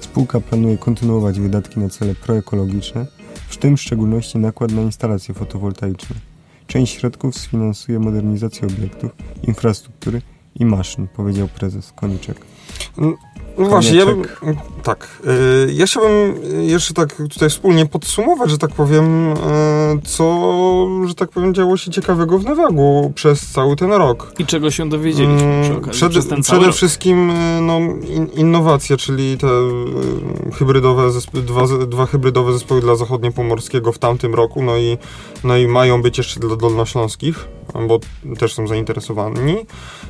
Spółka 0.00 0.40
planuje 0.40 0.78
kontynuować 0.78 1.40
wydatki 1.40 1.80
na 1.80 1.88
cele 1.88 2.14
proekologiczne, 2.14 3.06
w 3.48 3.56
tym 3.56 3.76
w 3.76 3.80
szczególności 3.80 4.38
nakład 4.38 4.72
na 4.72 4.82
instalacje 4.82 5.34
fotowoltaiczne. 5.34 6.16
Część 6.66 6.94
środków 6.94 7.38
sfinansuje 7.38 7.98
modernizację 7.98 8.68
obiektów, 8.68 9.10
infrastruktury 9.42 10.22
i 10.54 10.64
maszyn, 10.64 11.08
powiedział 11.08 11.48
prezes 11.48 11.92
Koniczek. 11.92 12.40
No 13.58 13.66
właśnie, 13.68 13.98
ja 13.98 14.06
bym, 14.06 14.22
tak, 14.82 15.08
y, 15.68 15.72
ja 15.72 15.86
chciałbym 15.86 16.34
jeszcze 16.60 16.94
tak 16.94 17.14
tutaj 17.30 17.50
wspólnie 17.50 17.86
podsumować, 17.86 18.50
że 18.50 18.58
tak 18.58 18.70
powiem, 18.74 19.32
y, 19.32 19.36
co, 20.04 20.88
że 21.08 21.14
tak 21.14 21.30
powiem, 21.30 21.54
działo 21.54 21.76
się 21.76 21.90
ciekawego 21.90 22.38
w 22.38 22.44
Nevagu 22.44 23.12
przez 23.14 23.46
cały 23.46 23.76
ten 23.76 23.92
rok. 23.92 24.32
I 24.38 24.46
czego 24.46 24.70
się 24.70 24.88
dowiedzieliśmy 24.88 25.42
Mm, 25.42 25.62
przy 25.62 25.72
okazji 25.72 25.92
Przed, 25.92 26.10
przez 26.10 26.26
ten 26.28 26.42
cały 26.42 26.58
przede 26.58 26.66
rok. 26.66 26.76
wszystkim 26.76 27.30
y, 27.30 27.60
no, 27.60 27.78
in, 28.08 28.26
innowacje, 28.34 28.96
czyli 28.96 29.38
te 29.38 29.46
hybrydowe 30.54 31.02
zespo- 31.08 31.42
dwa, 31.42 31.66
dwa 31.86 32.06
hybrydowe 32.06 32.52
zespoły 32.52 32.80
dla 32.80 32.96
zachodniopomorskiego 32.96 33.92
w 33.92 33.98
tamtym 33.98 34.34
roku, 34.34 34.62
no 34.62 34.76
i, 34.76 34.98
no 35.44 35.56
i 35.56 35.66
mają 35.66 36.02
być 36.02 36.18
jeszcze 36.18 36.40
dla 36.40 36.56
dolnośląskich, 36.56 37.48
bo 37.88 37.98
też 38.38 38.54
są 38.54 38.66
zainteresowani. 38.66 39.56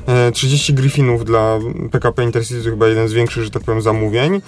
E, 0.07 0.31
30 0.31 0.73
Griffinów 0.73 1.25
dla 1.25 1.59
PKP 1.91 2.23
Intercity 2.23 2.63
to 2.63 2.69
chyba 2.69 2.87
jeden 2.87 3.07
z 3.07 3.13
większych, 3.13 3.43
że 3.43 3.49
tak 3.51 3.63
powiem, 3.63 3.81
zamówień. 3.81 4.41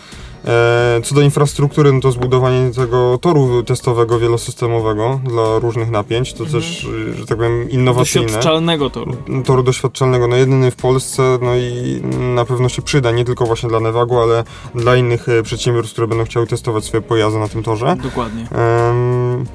E, 0.46 1.02
Co 1.04 1.16
do 1.16 1.22
infrastruktury, 1.22 1.92
no 1.94 2.00
to 2.00 2.12
zbudowanie 2.12 2.72
tego 2.72 3.18
toru 3.22 3.64
testowego 3.64 4.20
wielosystemowego 4.20 5.20
dla 5.24 5.60
różnych 5.60 5.92
napięć, 5.92 6.34
to 6.34 6.46
też, 6.46 6.84
y, 6.84 7.14
że 7.14 7.26
tak 7.26 7.38
powiem, 7.38 7.70
innowacyjne 7.70 8.26
Doświadczalnego 8.28 8.90
toru. 8.90 9.16
toru 9.46 9.64
doświadczalnego, 9.64 10.28
no 10.28 10.36
jedyny 10.36 10.72
w 10.72 10.76
Polsce, 10.76 11.38
no 11.42 11.56
i 11.56 12.02
na 12.36 12.46
pewno 12.46 12.70
się 12.70 12.82
przyda, 12.82 13.12
nie 13.12 13.26
tylko 13.26 13.46
właśnie 13.46 13.70
dla 13.70 13.80
Nevagu, 13.80 14.20
ale 14.20 14.44
dla 14.76 14.96
innych 14.96 15.30
e, 15.30 15.44
przedsiębiorstw, 15.44 15.94
które 15.94 16.08
będą 16.08 16.26
chciały 16.26 16.48
testować 16.48 16.84
swoje 16.86 17.02
pojazdy 17.02 17.40
na 17.40 17.48
tym 17.48 17.64
torze. 17.64 17.96
Dokładnie. 18.04 18.48
Em, 18.52 19.46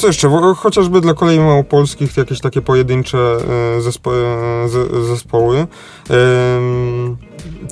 Co 0.00 0.06
jeszcze? 0.06 0.30
Chociażby 0.56 1.00
dla 1.00 1.14
kolei 1.14 1.38
małopolskich 1.40 2.16
jakieś 2.16 2.40
takie 2.40 2.62
pojedyncze 2.62 3.18
e, 3.76 3.80
zespo, 3.80 4.12
e, 4.14 4.68
ze- 4.68 5.04
zespoły 5.06 5.66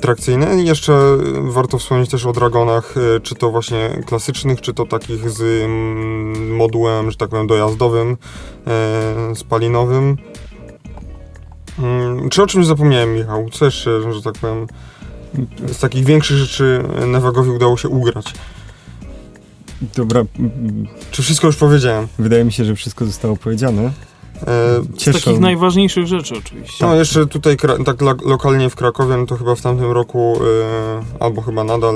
trakcyjne. 0.01 0.63
Jeszcze 0.63 0.93
warto 1.41 1.77
wspomnieć 1.77 2.09
też 2.09 2.25
o 2.25 2.31
Dragonach, 2.33 2.95
e, 2.97 3.19
czy 3.19 3.35
to 3.35 3.49
właśnie 3.51 4.03
klasycznych, 4.05 4.61
czy 4.61 4.73
to 4.73 4.85
takich 4.85 5.29
z 5.29 5.67
modułem, 6.51 7.11
że 7.11 7.17
tak 7.17 7.29
powiem, 7.29 7.47
dojazdowym, 7.47 8.17
spalinowym. 9.35 10.17
Mm, 11.79 12.29
Czy 12.29 12.43
o 12.43 12.47
czymś 12.47 12.65
zapomniałem, 12.65 13.13
Michał? 13.13 13.49
Co 13.51 13.65
jeszcze, 13.65 14.13
że 14.13 14.21
tak 14.21 14.33
powiem, 14.41 14.67
z 15.67 15.79
takich 15.79 16.05
większych 16.05 16.37
rzeczy 16.37 16.83
Nevagowi 17.07 17.49
udało 17.49 17.77
się 17.77 17.89
ugrać? 17.89 18.33
Dobra, 19.95 20.21
mm, 20.39 20.87
Czy 21.11 21.21
wszystko 21.23 21.47
już 21.47 21.55
powiedziałem? 21.55 22.07
wydaje 22.19 22.43
mi 22.45 22.51
się, 22.51 22.65
że 22.65 22.75
wszystko 22.75 23.05
zostało 23.05 23.37
powiedziane. 23.37 23.81
E, 23.83 24.81
Z 24.97 25.03
takich 25.23 25.39
najważniejszych 25.39 26.07
rzeczy 26.07 26.35
oczywiście. 26.37 26.85
No 26.85 26.95
jeszcze 26.95 27.25
tutaj 27.27 27.57
tak 27.85 28.01
lo- 28.01 28.15
lokalnie 28.25 28.69
w 28.69 28.75
Krakowie, 28.75 29.17
no 29.17 29.25
to 29.25 29.35
chyba 29.37 29.55
w 29.55 29.61
tamtym 29.61 29.91
roku, 29.91 30.39
e, 31.19 31.23
albo 31.23 31.41
chyba 31.41 31.63
nadal 31.63 31.95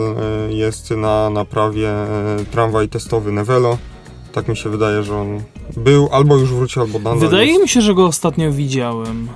e, 0.50 0.54
jest 0.54 0.92
na 0.92 1.30
naprawie 1.30 1.90
e, 1.90 2.38
tramwaj 2.52 2.90
testowy 2.90 3.32
Nevelo. 3.32 3.78
Tak 4.32 4.48
mi 4.48 4.58
się 4.58 4.70
wydaje, 4.70 5.04
że 5.04 5.18
on 5.18 5.42
był, 5.78 6.10
albo 6.12 6.38
już 6.38 6.54
wrócił, 6.54 6.82
albo 6.82 7.00
nadal 7.00 7.20
Wydaje 7.20 7.48
jest. 7.48 7.62
mi 7.62 7.70
się, 7.70 7.82
że 7.82 7.94
go 7.94 8.06
ostatnio 8.06 8.52
widziałem. 8.52 9.28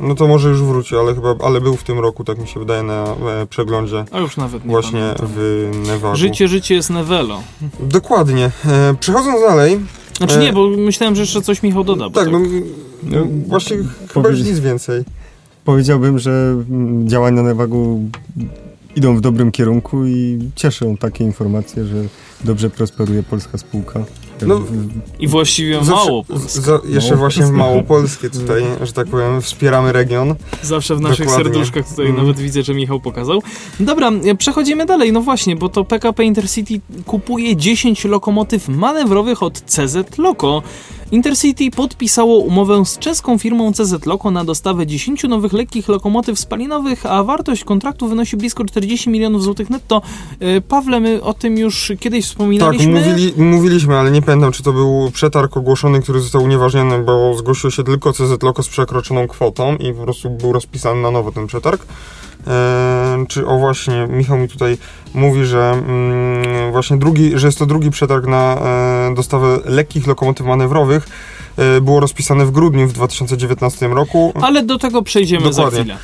No 0.00 0.14
to 0.14 0.26
może 0.28 0.48
już 0.48 0.62
wrócił, 0.62 0.98
ale 0.98 1.14
chyba, 1.14 1.34
ale 1.44 1.60
był 1.60 1.76
w 1.76 1.82
tym 1.82 1.98
roku, 1.98 2.24
tak 2.24 2.38
mi 2.38 2.48
się 2.48 2.60
wydaje, 2.60 2.82
na 2.82 3.04
e, 3.04 3.46
przeglądzie 3.50 4.04
A 4.12 4.18
już 4.18 4.36
nawet 4.36 4.64
nie 4.64 4.70
właśnie 4.70 5.00
pamiętam. 5.00 5.26
w 5.34 5.70
Nevagu. 5.86 6.16
Życie, 6.16 6.48
życie 6.48 6.74
jest 6.74 6.90
Nevelo. 6.90 7.42
Dokładnie. 7.80 8.50
E, 8.66 8.94
przechodząc 9.00 9.40
dalej, 9.40 9.80
Znaczy 10.18 10.34
E, 10.38 10.42
nie, 10.42 10.52
bo 10.52 10.66
myślałem, 10.68 11.14
że 11.14 11.20
jeszcze 11.22 11.42
coś 11.42 11.62
Michał 11.62 11.84
doda. 11.84 12.08
bo 12.08 12.20
Tak, 12.20 12.32
no, 12.32 12.40
No, 13.02 13.26
właśnie 13.46 13.76
chyba 14.14 14.28
już 14.28 14.42
nic 14.42 14.58
więcej. 14.58 15.04
Powiedziałbym, 15.64 16.18
że 16.18 16.56
działania 17.04 17.42
Newagu 17.42 18.00
idą 18.96 19.16
w 19.16 19.20
dobrym 19.20 19.52
kierunku 19.52 20.06
i 20.06 20.38
cieszą 20.56 20.96
takie 20.96 21.24
informacje, 21.24 21.84
że 21.84 21.94
dobrze 22.44 22.70
prosperuje 22.70 23.22
polska 23.22 23.58
spółka. 23.58 24.04
No, 24.46 24.60
I 25.18 25.28
właściwie 25.28 25.74
Zawsze- 25.74 25.90
mało 25.92 26.22
z- 26.24 26.26
Polska. 26.26 26.60
Za, 26.60 26.78
jeszcze 26.88 27.10
Mało 27.10 27.18
właśnie 27.20 27.44
w 27.46 27.50
Małopolskie 27.50 28.30
tutaj, 28.40 28.62
że 28.82 28.92
tak 28.92 29.06
powiem, 29.06 29.42
wspieramy 29.42 29.92
region. 29.92 30.34
Zawsze 30.62 30.96
w 30.96 31.00
naszych 31.00 31.26
Dokładnie. 31.26 31.44
serduszkach 31.52 31.88
tutaj 31.88 32.06
Mm. 32.06 32.16
nawet 32.16 32.38
widzę, 32.38 32.62
że 32.62 32.74
Michał 32.74 33.00
pokazał. 33.00 33.42
Dobra, 33.80 34.10
e, 34.24 34.34
przechodzimy 34.34 34.86
dalej. 34.86 35.12
No 35.12 35.20
właśnie, 35.20 35.56
bo 35.56 35.68
to 35.68 35.84
PKP 35.84 36.24
Intercity 36.24 36.80
kupuje 37.06 37.56
10 37.56 38.04
lokomotyw 38.04 38.68
manewrowych 38.68 39.42
od 39.42 39.60
CZ 39.60 40.18
Loco. 40.18 40.62
Intercity 41.12 41.70
podpisało 41.70 42.38
umowę 42.38 42.84
z 42.86 42.98
czeską 42.98 43.38
firmą 43.38 43.72
CZ 43.72 44.06
Loco 44.06 44.30
na 44.30 44.44
dostawę 44.44 44.86
10 44.86 45.22
nowych 45.24 45.52
lekkich 45.52 45.88
lokomotyw 45.88 46.38
spalinowych, 46.38 47.06
a 47.06 47.24
wartość 47.24 47.64
kontraktu 47.64 48.08
wynosi 48.08 48.36
blisko 48.36 48.64
40 48.64 49.10
milionów 49.10 49.42
złotych 49.42 49.70
netto. 49.70 50.02
E, 50.40 50.60
Pawle, 50.60 51.00
my 51.00 51.22
o 51.22 51.34
tym 51.34 51.58
już 51.58 51.92
kiedyś 52.00 52.24
Tak, 52.24 52.30
wspominaliśmy. 52.32 53.00
mówili, 53.00 53.32
mówiliśmy, 53.36 53.98
ale 53.98 54.10
nie 54.10 54.22
pamiętam, 54.22 54.52
czy 54.52 54.62
to 54.62 54.72
był 54.72 55.10
przetarg 55.12 55.56
ogłoszony, 55.56 56.02
który 56.02 56.20
został 56.20 56.42
unieważniony, 56.42 56.98
bo 56.98 57.34
zgłosił 57.34 57.70
się 57.70 57.84
tylko 57.84 58.12
CZ 58.12 58.42
Loko 58.42 58.62
z 58.62 58.68
przekroczoną 58.68 59.28
kwotą 59.28 59.76
i 59.76 59.92
po 59.92 60.02
prostu 60.02 60.30
był 60.30 60.52
rozpisany 60.52 61.02
na 61.02 61.10
nowo 61.10 61.32
ten 61.32 61.46
przetarg. 61.46 61.86
Eee, 62.46 63.26
czy 63.26 63.46
o 63.46 63.58
właśnie, 63.58 64.06
Michał 64.10 64.38
mi 64.38 64.48
tutaj 64.48 64.78
mówi, 65.14 65.44
że 65.44 65.70
mm, 65.70 66.72
właśnie 66.72 66.96
drugi, 66.96 67.32
że 67.34 67.46
jest 67.48 67.58
to 67.58 67.66
drugi 67.66 67.90
przetarg 67.90 68.26
na 68.26 68.56
e, 69.10 69.14
dostawę 69.14 69.58
lekkich 69.64 70.06
lokomotyw 70.06 70.46
manewrowych. 70.46 71.06
E, 71.56 71.80
było 71.80 72.00
rozpisane 72.00 72.46
w 72.46 72.50
grudniu 72.50 72.88
w 72.88 72.92
2019 72.92 73.88
roku. 73.88 74.32
Ale 74.42 74.62
do 74.62 74.78
tego 74.78 75.02
przejdziemy 75.02 75.50
Dokładnie. 75.50 75.76
za 75.76 75.82
chwilę. 75.82 75.98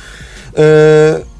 E, 0.57 1.30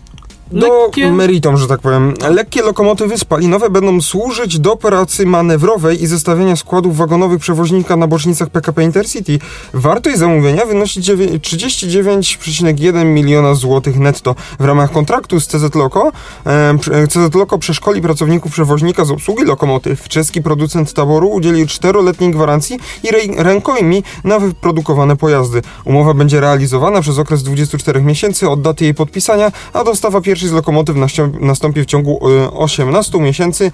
do 0.51 0.67
Lekkie- 0.67 1.11
meritum, 1.11 1.57
że 1.57 1.67
tak 1.67 1.81
powiem. 1.81 2.13
Lekkie 2.29 2.61
lokomotywy 2.61 3.17
spalinowe 3.17 3.69
będą 3.69 4.01
służyć 4.01 4.59
do 4.59 4.75
pracy 4.75 5.25
manewrowej 5.25 6.03
i 6.03 6.07
zestawiania 6.07 6.55
składów 6.55 6.97
wagonowych 6.97 7.39
przewoźnika 7.39 7.95
na 7.95 8.07
bocznicach 8.07 8.49
PKP 8.49 8.83
Intercity. 8.83 9.39
Wartość 9.73 10.17
zamówienia 10.17 10.65
wynosi 10.65 11.01
dziewię- 11.01 11.39
39,1 11.39 13.05
miliona 13.05 13.55
złotych 13.55 13.99
netto. 13.99 14.35
W 14.59 14.65
ramach 14.65 14.91
kontraktu 14.91 15.39
z 15.39 15.47
CZ 15.47 15.75
Loco 15.75 16.11
e, 16.45 16.77
CZ 17.07 17.35
Loco 17.35 17.57
przeszkoli 17.57 18.01
pracowników 18.01 18.51
przewoźnika 18.51 19.05
z 19.05 19.11
obsługi 19.11 19.43
lokomotyw. 19.45 20.07
Czeski 20.09 20.41
producent 20.41 20.93
taboru 20.93 21.29
udzielił 21.29 21.67
czteroletniej 21.67 22.31
gwarancji 22.31 22.79
i 23.03 23.09
rękojmi 23.37 24.03
na 24.23 24.39
wyprodukowane 24.39 25.15
pojazdy. 25.17 25.61
Umowa 25.85 26.13
będzie 26.13 26.39
realizowana 26.39 27.01
przez 27.01 27.19
okres 27.19 27.43
24 27.43 28.01
miesięcy 28.01 28.49
od 28.49 28.61
daty 28.61 28.83
jej 28.83 28.93
podpisania, 28.93 29.51
a 29.73 29.83
dostawa 29.83 30.21
pierwszej 30.21 30.40
z 30.47 30.51
lokomotyw 30.51 30.95
nastąpi 31.41 31.81
w 31.81 31.85
ciągu 31.85 32.29
e, 32.29 32.51
18 32.51 33.19
miesięcy 33.19 33.71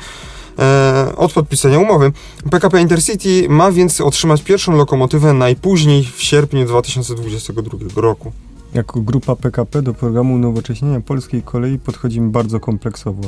e, 0.60 1.14
od 1.18 1.34
podpisania 1.34 1.80
umowy. 1.80 2.12
PKP 2.52 2.82
Intercity 2.82 3.50
ma 3.50 3.72
więc 3.72 4.02
otrzymać 4.02 4.44
pierwszą 4.44 4.76
lokomotywę 4.76 5.34
najpóźniej 5.34 6.04
w 6.04 6.24
sierpniu 6.24 6.66
2022 6.66 8.02
roku. 8.02 8.32
Jako 8.74 9.02
grupa 9.02 9.36
PKP 9.36 9.82
do 9.82 9.94
programu 9.94 10.34
unowocześnienia 10.34 11.02
polskiej 11.02 11.44
kolei 11.44 11.80
podchodzimy 11.80 12.30
bardzo 12.30 12.60
kompleksowo. 12.60 13.22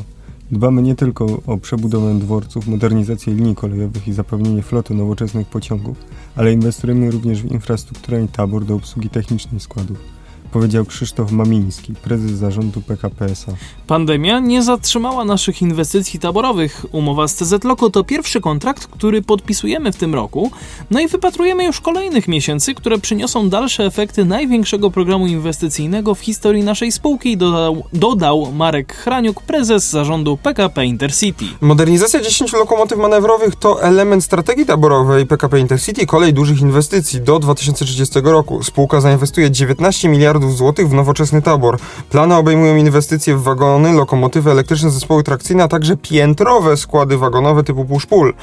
Dbamy 0.51 0.81
nie 0.81 0.95
tylko 0.95 1.25
o 1.47 1.57
przebudowę 1.57 2.19
dworców, 2.19 2.67
modernizację 2.67 3.33
linii 3.33 3.55
kolejowych 3.55 4.07
i 4.07 4.13
zapewnienie 4.13 4.61
floty 4.61 4.93
nowoczesnych 4.93 5.47
pociągów, 5.47 5.97
ale 6.35 6.53
inwestujemy 6.53 7.11
również 7.11 7.41
w 7.41 7.51
infrastrukturę 7.51 8.23
i 8.23 8.27
tabor 8.27 8.65
do 8.65 8.75
obsługi 8.75 9.09
technicznej 9.09 9.59
składów. 9.59 10.18
Powiedział 10.51 10.85
Krzysztof 10.85 11.31
Mamiński, 11.31 11.93
prezes 11.93 12.31
zarządu 12.31 12.81
PKP 12.81 13.25
SA. 13.25 13.51
Pandemia 13.87 14.39
nie 14.39 14.63
zatrzymała 14.63 15.25
naszych 15.25 15.61
inwestycji 15.61 16.19
taborowych. 16.19 16.85
Umowa 16.91 17.27
z 17.27 17.35
CZ 17.35 17.63
Loco 17.63 17.89
to 17.89 18.03
pierwszy 18.03 18.41
kontrakt, 18.41 18.87
który 18.87 19.21
podpisujemy 19.21 19.91
w 19.91 19.95
tym 19.95 20.15
roku. 20.15 20.51
No 20.91 20.99
i 20.99 21.07
wypatrujemy 21.07 21.65
już 21.65 21.81
kolejnych 21.81 22.27
miesięcy, 22.27 22.75
które 22.75 22.97
przyniosą 22.97 23.49
dalsze 23.49 23.85
efekty 23.85 24.25
największego 24.25 24.91
programu 24.91 25.27
inwestycyjnego 25.27 26.15
w 26.15 26.19
historii 26.19 26.63
naszej 26.63 26.91
spółki, 26.91 27.37
dodał, 27.37 27.83
dodał 27.93 28.51
Marek 28.51 28.93
Hraniuk, 28.93 29.41
prezes 29.41 29.89
zarządu 29.89 30.37
PKP 30.37 30.85
Intercity. 30.85 31.45
Modernizacja 31.61 32.21
10 32.21 32.53
lokomotyw 32.53 32.97
manewrowych 32.97 33.55
to 33.55 33.83
element 33.83 34.23
strategii 34.23 34.65
taborowej 34.65 35.25
PKP 35.25 35.59
Intercity, 35.59 36.05
kolej 36.05 36.33
dużych 36.33 36.61
inwestycji 36.61 37.21
do 37.21 37.39
2030 37.39 38.19
roku. 38.23 38.63
Spółka 38.63 39.01
zainwestuje 39.01 39.51
19 39.51 40.09
miliardów 40.09 40.38
złotych 40.41 40.89
w 40.89 40.93
nowoczesny 40.93 41.41
tabor. 41.41 41.77
Plany 42.09 42.35
obejmują 42.35 42.75
inwestycje 42.75 43.35
w 43.35 43.43
wagony, 43.43 43.93
lokomotywy 43.93 44.51
elektryczne, 44.51 44.91
zespoły 44.91 45.23
trakcyjne, 45.23 45.63
a 45.63 45.67
także 45.67 45.97
piętrowe 45.97 46.77
składy 46.77 47.17
wagonowe 47.17 47.63
typu 47.63 47.83
push-pull. 47.83 48.33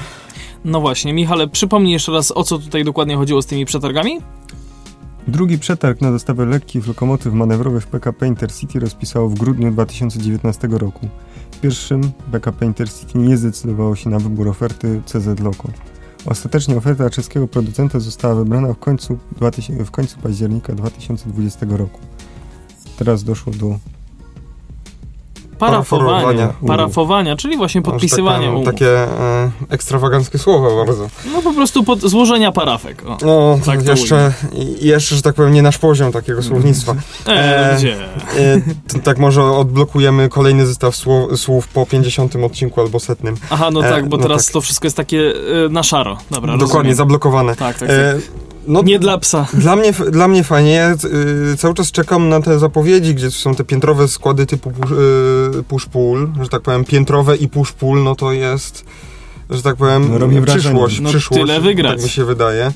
No 0.65 0.81
właśnie, 0.81 1.13
Michale, 1.13 1.47
przypomnij 1.47 1.93
jeszcze 1.93 2.11
raz, 2.11 2.31
o 2.31 2.43
co 2.43 2.59
tutaj 2.59 2.83
dokładnie 2.83 3.15
chodziło 3.15 3.41
z 3.41 3.45
tymi 3.45 3.65
przetargami? 3.65 4.19
Drugi 5.27 5.59
przetarg 5.59 6.01
na 6.01 6.11
dostawę 6.11 6.45
lekkich 6.45 6.87
lokomotyw 6.87 7.33
manewrowych 7.33 7.87
PKP 7.87 8.27
Intercity 8.27 8.79
rozpisało 8.79 9.29
w 9.29 9.33
grudniu 9.33 9.71
2019 9.71 10.67
roku. 10.71 11.07
W 11.51 11.59
pierwszym 11.59 12.11
PKP 12.31 12.65
Intercity 12.65 13.17
nie 13.17 13.37
zdecydowało 13.37 13.95
się 13.95 14.09
na 14.09 14.19
wybór 14.19 14.47
oferty 14.47 15.01
CZ 15.05 15.39
Loco. 15.39 15.67
Ostatecznie 16.27 16.77
oferta 16.77 17.09
czeskiego 17.09 17.47
producenta 17.47 17.99
została 17.99 18.35
wybrana 18.35 18.73
w 18.73 18.79
końcu, 18.79 19.17
2000, 19.31 19.85
w 19.85 19.91
końcu 19.91 20.17
października 20.19 20.73
2020 20.73 21.65
roku. 21.69 21.99
Teraz 22.97 23.23
doszło 23.23 23.53
do 23.53 23.79
Parafowania. 25.59 26.53
Parafowania, 26.67 27.35
czyli 27.35 27.57
właśnie 27.57 27.81
podpisywania 27.81 28.31
tak 28.31 28.37
powiem, 28.37 28.55
umów. 28.55 28.65
Takie 28.65 28.89
e, 28.99 29.51
ekstrawaganckie 29.69 30.37
słowa 30.37 30.85
bardzo. 30.85 31.07
No 31.33 31.41
po 31.41 31.53
prostu 31.53 31.83
pod 31.83 31.99
złożenia 31.99 32.51
parafek. 32.51 33.03
O. 33.07 33.17
No, 33.25 33.59
Tak 33.65 33.87
jeszcze, 33.87 34.33
jeszcze, 34.81 35.15
że 35.15 35.21
tak 35.21 35.35
powiem, 35.35 35.53
nie 35.53 35.61
nasz 35.61 35.77
poziom 35.77 36.11
takiego 36.11 36.43
słownictwa. 36.43 36.95
E, 37.27 37.47
E, 37.71 37.75
gdzie? 37.77 37.95
E, 38.95 38.99
tak 39.03 39.17
może 39.17 39.43
odblokujemy 39.43 40.29
kolejny 40.29 40.65
zestaw 40.65 40.95
słów, 40.95 41.39
słów 41.39 41.67
po 41.67 41.85
50 41.85 42.35
odcinku 42.35 42.81
albo 42.81 42.99
setnym. 42.99 43.35
Aha, 43.49 43.71
no 43.71 43.85
e, 43.85 43.89
tak, 43.89 44.09
bo 44.09 44.17
no 44.17 44.23
teraz 44.23 44.45
tak. 44.45 44.53
to 44.53 44.61
wszystko 44.61 44.85
jest 44.85 44.97
takie 44.97 45.33
e, 45.65 45.69
na 45.69 45.83
szaro. 45.83 46.17
Dobra, 46.31 46.53
Dokładnie, 46.53 46.77
rozumiem. 46.77 46.95
zablokowane. 46.95 47.55
Tak, 47.55 47.79
tak, 47.79 47.89
tak. 47.89 48.46
No, 48.67 48.81
Nie 48.81 48.99
dla 48.99 49.17
psa. 49.17 49.47
Dla 49.53 49.75
mnie, 49.75 49.93
dla 50.11 50.27
mnie 50.27 50.43
fajnie. 50.43 50.71
Ja, 50.71 50.95
y, 51.53 51.57
cały 51.57 51.73
czas 51.73 51.91
czekam 51.91 52.29
na 52.29 52.41
te 52.41 52.59
zapowiedzi, 52.59 53.15
gdzie 53.15 53.31
są 53.31 53.55
te 53.55 53.63
piętrowe 53.63 54.07
składy 54.07 54.45
typu 54.45 54.69
y, 54.69 54.73
push-pull, 55.63 56.43
że 56.43 56.49
tak 56.49 56.61
powiem, 56.61 56.85
piętrowe 56.85 57.37
i 57.37 57.47
push-pull, 57.47 58.03
no 58.03 58.15
to 58.15 58.31
jest, 58.31 58.85
że 59.49 59.61
tak 59.61 59.75
powiem, 59.75 60.19
No, 60.19 60.41
przyszłość. 60.41 60.99
No, 60.99 61.09
przyszłość 61.09 61.41
tyle 61.41 61.61
wygrać. 61.61 61.95
Tak 61.95 62.03
mi 62.03 62.09
się 62.09 62.25
wydaje. 62.25 62.71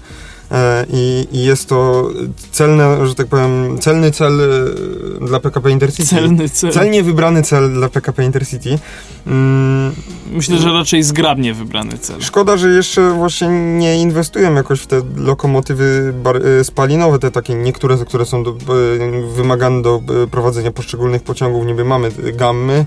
E, 0.52 0.86
I, 0.94 1.28
I 1.32 1.44
jest 1.44 1.70
to 1.70 2.10
celne, 2.52 3.08
że 3.08 3.16
tak 3.16 3.28
powiem, 3.28 3.78
celny 3.80 4.12
cel 4.12 4.42
y, 4.42 5.28
dla 5.28 5.40
PKP 5.40 5.72
Intercity. 5.72 6.10
Celny 6.10 6.50
cel. 6.50 6.72
Celnie 6.72 7.04
wybrany 7.04 7.44
cel 7.44 7.74
dla 7.74 7.90
PKP 7.90 8.24
Intercity. 8.24 8.80
Mm, 9.28 9.92
Myślę, 10.32 10.58
że 10.58 10.74
raczej 10.74 11.04
zgrabnie 11.04 11.54
wybrany 11.54 11.98
cel. 11.98 12.22
Szkoda, 12.22 12.58
że 12.58 12.70
jeszcze 12.70 13.12
właśnie 13.12 13.48
nie 13.78 14.02
inwestują 14.02 14.54
jakoś 14.54 14.80
w 14.80 14.88
te 14.88 15.02
lokomotywy 15.16 16.14
y, 16.60 16.64
spalinowe, 16.64 17.20
te 17.20 17.32
takie 17.32 17.56
niektóre, 17.56 17.98
które 17.98 18.26
są 18.26 18.44
do, 18.44 18.56
wymagane 19.36 19.82
do 19.82 20.02
prowadzenia 20.32 20.72
poszczególnych 20.72 21.24
pociągów. 21.24 21.66
Niby 21.66 21.86
mamy 21.86 22.12
gammy, 22.34 22.74
e, 22.74 22.86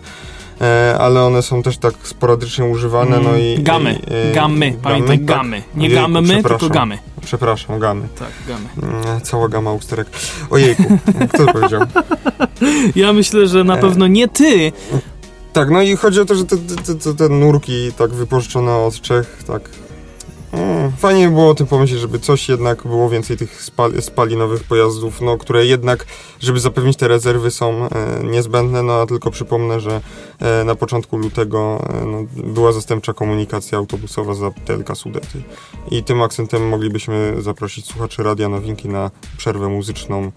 ale 0.98 1.22
one 1.24 1.42
są 1.42 1.62
też 1.62 1.78
tak 1.78 1.94
sporadycznie 2.02 2.64
używane. 2.64 3.20
No 3.20 3.36
i, 3.36 3.62
Gamy. 3.62 3.98
i, 4.30 4.34
Gamy. 4.34 4.76
Pamiętaj, 4.82 5.18
tak. 5.18 5.26
gamy. 5.26 5.62
Nie 5.74 5.86
Ojejku, 5.86 6.02
gamy 6.02 6.22
my, 6.22 6.42
tylko 6.42 6.68
gamy. 6.68 6.98
Przepraszam, 7.24 7.78
gamy. 7.78 8.08
Tak, 8.18 8.28
gamy. 8.48 8.94
Mm, 8.94 9.20
Cała 9.20 9.48
gama 9.48 9.72
usterek. 9.72 10.06
Ojejku, 10.50 10.82
kto 11.28 11.46
to 11.46 11.52
powiedział? 11.52 11.80
Ja 12.96 13.12
myślę, 13.12 13.46
że 13.46 13.64
na 13.64 13.76
E. 13.76 13.80
pewno 13.80 14.06
nie 14.06 14.28
ty. 14.28 14.72
Tak, 15.52 15.70
no 15.70 15.82
i 15.82 15.96
chodzi 15.96 16.20
o 16.20 16.24
to, 16.24 16.34
że 16.34 16.44
te, 16.44 16.56
te, 16.56 16.94
te, 16.94 17.14
te 17.14 17.28
nurki 17.28 17.92
tak 17.98 18.10
wypożyczone 18.10 18.76
od 18.76 19.00
Czech, 19.00 19.42
tak. 19.46 19.62
Mm, 20.54 20.92
fajnie 20.92 21.28
by 21.28 21.34
było 21.34 21.48
o 21.48 21.54
tym 21.54 21.66
pomyśleć, 21.66 22.00
żeby 22.00 22.18
coś 22.18 22.48
jednak 22.48 22.82
było 22.82 23.08
więcej 23.10 23.36
tych 23.36 23.62
spal 23.62 24.02
spalinowych 24.02 24.64
pojazdów, 24.64 25.20
no, 25.20 25.38
które 25.38 25.66
jednak, 25.66 26.06
żeby 26.40 26.60
zapewnić 26.60 26.96
te 26.96 27.08
rezerwy 27.08 27.50
są 27.50 27.88
e, 27.88 27.88
niezbędne, 28.24 28.82
no 28.82 28.92
a 28.92 29.06
tylko 29.06 29.30
przypomnę, 29.30 29.80
że 29.80 30.00
e, 30.40 30.64
na 30.64 30.74
początku 30.74 31.16
lutego 31.16 31.84
e, 31.88 32.04
no, 32.04 32.24
była 32.34 32.72
zastępcza 32.72 33.12
komunikacja 33.12 33.78
autobusowa 33.78 34.34
za 34.34 34.50
TLK 34.50 34.96
Sudety. 34.96 35.42
I 35.90 36.04
tym 36.04 36.22
akcentem 36.22 36.68
moglibyśmy 36.68 37.34
zaprosić 37.38 37.86
słuchaczy 37.86 38.22
Radia 38.22 38.48
Nowinki 38.48 38.88
na 38.88 39.10
przerwę 39.36 39.68
muzyczną 39.68 40.32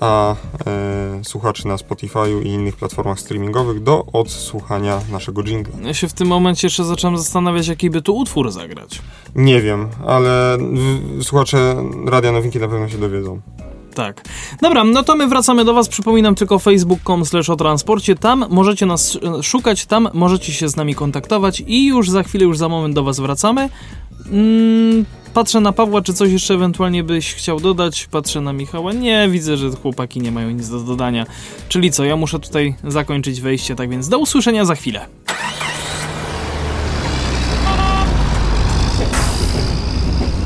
a 0.00 0.34
e, 0.66 1.24
słuchaczy 1.24 1.68
na 1.68 1.76
Spotify'u 1.76 2.42
i 2.42 2.48
innych 2.48 2.76
platformach 2.76 3.20
streamingowych 3.20 3.82
do 3.82 4.06
odsłuchania 4.12 5.00
naszego 5.12 5.42
jingla. 5.42 5.74
Ja 5.82 5.94
się 5.94 6.08
w 6.08 6.12
tym 6.12 6.28
momencie 6.28 6.66
jeszcze 6.66 6.84
zacząłem 6.84 7.16
zastanawiać, 7.16 7.68
jaki 7.68 7.90
by 7.90 8.02
tu 8.02 8.16
utwór 8.16 8.50
zagrać. 8.50 9.02
Nie 9.34 9.60
wiem, 9.60 9.88
ale 10.06 10.58
w, 10.58 11.24
słuchacze 11.24 11.76
Radia 12.06 12.32
Nowinki 12.32 12.58
na 12.58 12.68
pewno 12.68 12.88
się 12.88 12.98
dowiedzą. 12.98 13.40
Tak. 13.96 14.22
Dobra, 14.62 14.84
no 14.84 15.02
to 15.02 15.16
my 15.16 15.26
wracamy 15.26 15.64
do 15.64 15.74
Was. 15.74 15.88
Przypominam 15.88 16.34
tylko 16.34 16.58
facebook.com 16.58 17.24
slash 17.24 17.50
o 17.50 17.56
transporcie. 17.56 18.16
Tam 18.16 18.44
możecie 18.50 18.86
nas 18.86 19.18
e, 19.38 19.42
szukać, 19.42 19.86
tam 19.86 20.08
możecie 20.12 20.52
się 20.52 20.68
z 20.68 20.76
nami 20.76 20.94
kontaktować 20.94 21.62
i 21.66 21.86
już 21.86 22.10
za 22.10 22.22
chwilę, 22.22 22.44
już 22.44 22.58
za 22.58 22.68
moment 22.68 22.94
do 22.94 23.04
Was 23.04 23.20
wracamy. 23.20 23.68
Mm, 24.32 25.04
patrzę 25.34 25.60
na 25.60 25.72
Pawła, 25.72 26.02
czy 26.02 26.14
coś 26.14 26.32
jeszcze 26.32 26.54
ewentualnie 26.54 27.04
byś 27.04 27.34
chciał 27.34 27.60
dodać. 27.60 28.08
Patrzę 28.10 28.40
na 28.40 28.52
Michała. 28.52 28.92
Nie, 28.92 29.28
widzę, 29.28 29.56
że 29.56 29.70
chłopaki 29.70 30.20
nie 30.20 30.32
mają 30.32 30.50
nic 30.50 30.68
do 30.68 30.80
dodania. 30.80 31.26
Czyli 31.68 31.90
co, 31.90 32.04
ja 32.04 32.16
muszę 32.16 32.38
tutaj 32.38 32.74
zakończyć 32.84 33.40
wejście, 33.40 33.76
tak 33.76 33.90
więc 33.90 34.08
do 34.08 34.18
usłyszenia 34.18 34.64
za 34.64 34.74
chwilę. 34.74 35.06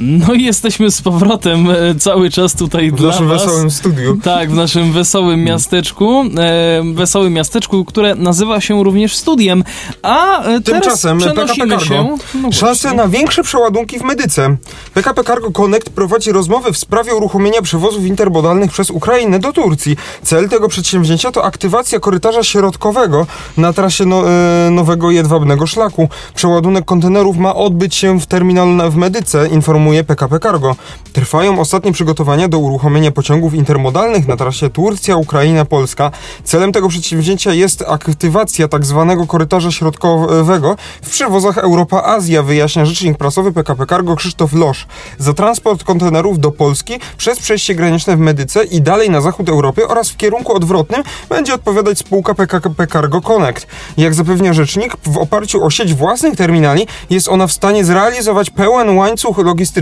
No 0.00 0.34
i 0.34 0.42
jesteśmy 0.42 0.90
z 0.90 1.02
powrotem 1.02 1.70
e, 1.70 1.94
cały 1.94 2.30
czas 2.30 2.54
tutaj 2.54 2.90
W 2.90 2.94
dla 2.94 3.08
naszym 3.08 3.28
was. 3.28 3.42
wesołym 3.42 3.70
studiu. 3.70 4.18
Tak, 4.22 4.50
w 4.50 4.54
naszym 4.54 4.92
wesołym 4.92 5.44
miasteczku, 5.44 6.24
e, 6.38 6.82
wesołym 6.94 7.32
miasteczku, 7.32 7.84
które 7.84 8.14
nazywa 8.14 8.60
się 8.60 8.84
również 8.84 9.16
studiem, 9.16 9.64
a 10.02 10.42
e, 10.42 10.60
teraz 10.60 10.82
Tymczasem 10.82 11.18
PKP 11.18 11.54
się... 11.54 11.66
Cargo. 11.68 12.16
No 12.34 12.52
Szanse 12.52 12.94
na 12.94 13.08
większe 13.08 13.42
przeładunki 13.42 13.98
w 13.98 14.02
medyce. 14.02 14.56
PKP 14.94 15.24
Cargo 15.24 15.50
Connect 15.50 15.90
prowadzi 15.90 16.32
rozmowy 16.32 16.72
w 16.72 16.78
sprawie 16.78 17.14
uruchomienia 17.14 17.62
przewozów 17.62 18.04
intermodalnych 18.04 18.70
przez 18.70 18.90
Ukrainę 18.90 19.38
do 19.38 19.52
Turcji. 19.52 19.96
Cel 20.22 20.48
tego 20.48 20.68
przedsięwzięcia 20.68 21.32
to 21.32 21.44
aktywacja 21.44 22.00
korytarza 22.00 22.42
środkowego 22.42 23.26
na 23.56 23.72
trasie 23.72 24.04
no, 24.06 24.30
e, 24.30 24.70
nowego 24.70 25.10
jedwabnego 25.10 25.66
szlaku. 25.66 26.08
Przeładunek 26.34 26.84
kontenerów 26.84 27.36
ma 27.36 27.54
odbyć 27.54 27.94
się 27.94 28.20
w 28.20 28.26
terminalu 28.26 28.90
w 28.90 28.96
Medyce, 28.96 29.48
informuje 29.48 29.89
PKP 30.06 30.38
Cargo. 30.38 30.76
Trwają 31.12 31.60
ostatnie 31.60 31.92
przygotowania 31.92 32.48
do 32.48 32.58
uruchomienia 32.58 33.10
pociągów 33.10 33.54
intermodalnych 33.54 34.28
na 34.28 34.36
trasie 34.36 34.70
Turcja-Ukraina-Polska. 34.70 36.10
Celem 36.44 36.72
tego 36.72 36.88
przedsięwzięcia 36.88 37.52
jest 37.52 37.84
aktywacja 37.88 38.68
tak 38.68 38.86
zwanego 38.86 39.26
korytarza 39.26 39.70
środkowego 39.70 40.76
w 41.02 41.10
przewozach 41.10 41.58
Europa-Azja, 41.58 42.42
wyjaśnia 42.42 42.84
rzecznik 42.84 43.18
prasowy 43.18 43.52
PKP 43.52 43.86
Cargo 43.86 44.16
Krzysztof 44.16 44.52
Losz. 44.52 44.86
Za 45.18 45.32
transport 45.32 45.84
kontenerów 45.84 46.38
do 46.38 46.50
Polski 46.50 46.94
przez 47.16 47.38
przejście 47.38 47.74
graniczne 47.74 48.16
w 48.16 48.20
Medyce 48.20 48.64
i 48.64 48.82
dalej 48.82 49.10
na 49.10 49.20
zachód 49.20 49.48
Europy 49.48 49.88
oraz 49.88 50.10
w 50.10 50.16
kierunku 50.16 50.54
odwrotnym 50.54 51.02
będzie 51.28 51.54
odpowiadać 51.54 51.98
spółka 51.98 52.34
PKP 52.34 52.86
Cargo 52.86 53.20
Connect. 53.20 53.66
Jak 53.96 54.14
zapewnia 54.14 54.52
rzecznik, 54.52 54.96
w 55.06 55.18
oparciu 55.18 55.64
o 55.64 55.70
sieć 55.70 55.94
własnych 55.94 56.36
terminali 56.36 56.86
jest 57.10 57.28
ona 57.28 57.46
w 57.46 57.52
stanie 57.52 57.84
zrealizować 57.84 58.50
pełen 58.50 58.96
łańcuch 58.96 59.38
logistyczny 59.38 59.79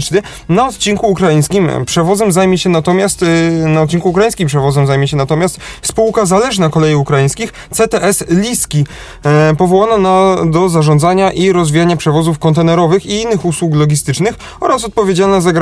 na 0.48 0.66
odcinku 0.66 1.06
ukraińskim. 1.06 1.68
Przewozem 1.86 2.32
zajmie 2.32 2.58
się 2.58 2.70
natomiast, 2.70 3.22
yy, 3.22 3.68
na 3.68 3.82
odcinku 3.82 4.08
ukraińskim 4.08 4.48
przewozem 4.48 4.86
zajmie 4.86 5.08
się 5.08 5.16
natomiast 5.16 5.60
spółka 5.82 6.26
zależna 6.26 6.68
kolei 6.68 6.94
ukraińskich 6.94 7.52
CTS 7.70 8.24
Liski, 8.28 8.84
e, 9.24 9.54
powołana 9.58 9.98
na, 9.98 10.36
do 10.50 10.68
zarządzania 10.68 11.32
i 11.32 11.52
rozwijania 11.52 11.96
przewozów 11.96 12.38
kontenerowych 12.38 13.06
i 13.06 13.22
innych 13.22 13.44
usług 13.44 13.74
logistycznych 13.74 14.34
oraz 14.60 14.84
odpowiedzialna 14.84 15.40
za, 15.40 15.52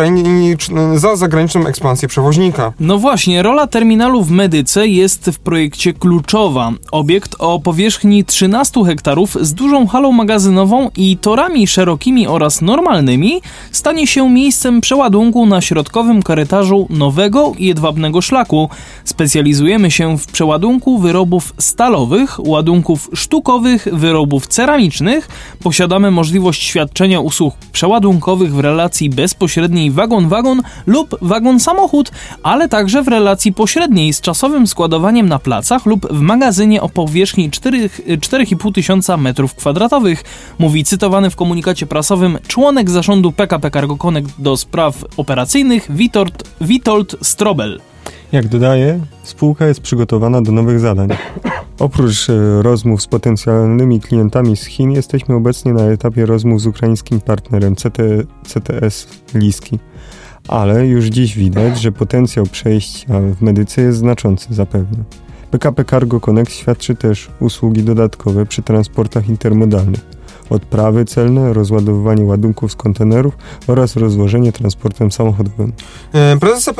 za 0.94 1.16
zagraniczną 1.16 1.66
ekspansję 1.66 2.08
przewoźnika. 2.08 2.72
No 2.80 2.98
właśnie, 2.98 3.42
rola 3.42 3.66
terminalu 3.66 4.22
w 4.22 4.30
Medyce 4.30 4.88
jest 4.88 5.24
w 5.24 5.38
projekcie 5.38 5.92
kluczowa. 5.92 6.72
Obiekt 6.92 7.36
o 7.38 7.60
powierzchni 7.60 8.24
13 8.24 8.84
hektarów 8.84 9.36
z 9.40 9.54
dużą 9.54 9.86
halą 9.86 10.12
magazynową 10.12 10.90
i 10.96 11.16
torami 11.16 11.66
szerokimi 11.66 12.26
oraz 12.26 12.62
normalnymi 12.62 13.42
stanie 13.72 14.06
się 14.06 14.25
miejscem 14.28 14.80
przeładunku 14.80 15.46
na 15.46 15.60
środkowym 15.60 16.22
korytarzu 16.22 16.86
nowego 16.90 17.52
jedwabnego 17.58 18.22
szlaku. 18.22 18.68
Specjalizujemy 19.04 19.90
się 19.90 20.18
w 20.18 20.26
przeładunku 20.26 20.98
wyrobów 20.98 21.54
stalowych, 21.58 22.46
ładunków 22.46 23.10
sztukowych, 23.14 23.88
wyrobów 23.92 24.46
ceramicznych. 24.46 25.28
Posiadamy 25.62 26.10
możliwość 26.10 26.62
świadczenia 26.62 27.20
usług 27.20 27.54
przeładunkowych 27.72 28.54
w 28.54 28.60
relacji 28.60 29.10
bezpośredniej 29.10 29.90
wagon-wagon 29.90 30.62
lub 30.86 31.16
wagon-samochód, 31.22 32.10
ale 32.42 32.68
także 32.68 33.02
w 33.02 33.08
relacji 33.08 33.52
pośredniej 33.52 34.12
z 34.12 34.20
czasowym 34.20 34.66
składowaniem 34.66 35.28
na 35.28 35.38
placach 35.38 35.86
lub 35.86 36.06
w 36.12 36.20
magazynie 36.20 36.82
o 36.82 36.88
powierzchni 36.88 37.50
4 37.50 37.88
4,5 37.88 38.72
tysiąca 38.72 39.16
metrów 39.16 39.54
kwadratowych, 39.54 40.24
mówi 40.58 40.84
cytowany 40.84 41.30
w 41.30 41.36
komunikacie 41.36 41.86
prasowym 41.86 42.38
członek 42.48 42.90
zarządu 42.90 43.32
PKP 43.32 43.70
Cargo 43.70 43.96
Do 44.38 44.56
spraw 44.56 45.04
operacyjnych 45.16 45.92
Witold, 45.92 46.44
Witold 46.60 47.16
Strobel. 47.22 47.80
Jak 48.32 48.48
dodaje, 48.48 49.00
spółka 49.22 49.66
jest 49.66 49.80
przygotowana 49.80 50.42
do 50.42 50.52
nowych 50.52 50.80
zadań. 50.80 51.08
Oprócz 51.78 52.30
e, 52.30 52.62
rozmów 52.62 53.02
z 53.02 53.06
potencjalnymi 53.06 54.00
klientami 54.00 54.56
z 54.56 54.64
Chin, 54.64 54.90
jesteśmy 54.90 55.34
obecnie 55.34 55.72
na 55.72 55.82
etapie 55.82 56.26
rozmów 56.26 56.60
z 56.60 56.66
ukraińskim 56.66 57.20
partnerem 57.20 57.76
CT, 57.76 57.98
CTS 58.46 59.08
Liski. 59.34 59.78
Ale 60.48 60.86
już 60.86 61.04
dziś 61.04 61.36
widać, 61.36 61.80
że 61.80 61.92
potencjał 61.92 62.46
przejścia 62.46 63.20
w 63.20 63.42
medyce 63.42 63.82
jest 63.82 63.98
znaczący 63.98 64.54
zapewne. 64.54 65.04
PKP 65.50 65.84
Cargo 65.84 66.20
Connect 66.20 66.52
świadczy 66.52 66.94
też 66.94 67.28
usługi 67.40 67.82
dodatkowe 67.82 68.46
przy 68.46 68.62
transportach 68.62 69.28
intermodalnych. 69.28 70.00
Odprawy 70.50 71.04
celne, 71.04 71.52
rozładowywanie 71.52 72.24
ładunków 72.24 72.72
z 72.72 72.76
kontenerów 72.76 73.34
oraz 73.66 73.96
rozłożenie 73.96 74.52
transportem 74.52 75.12
samochodowym. 75.12 75.72
E, 76.12 76.36
Prezes 76.36 76.74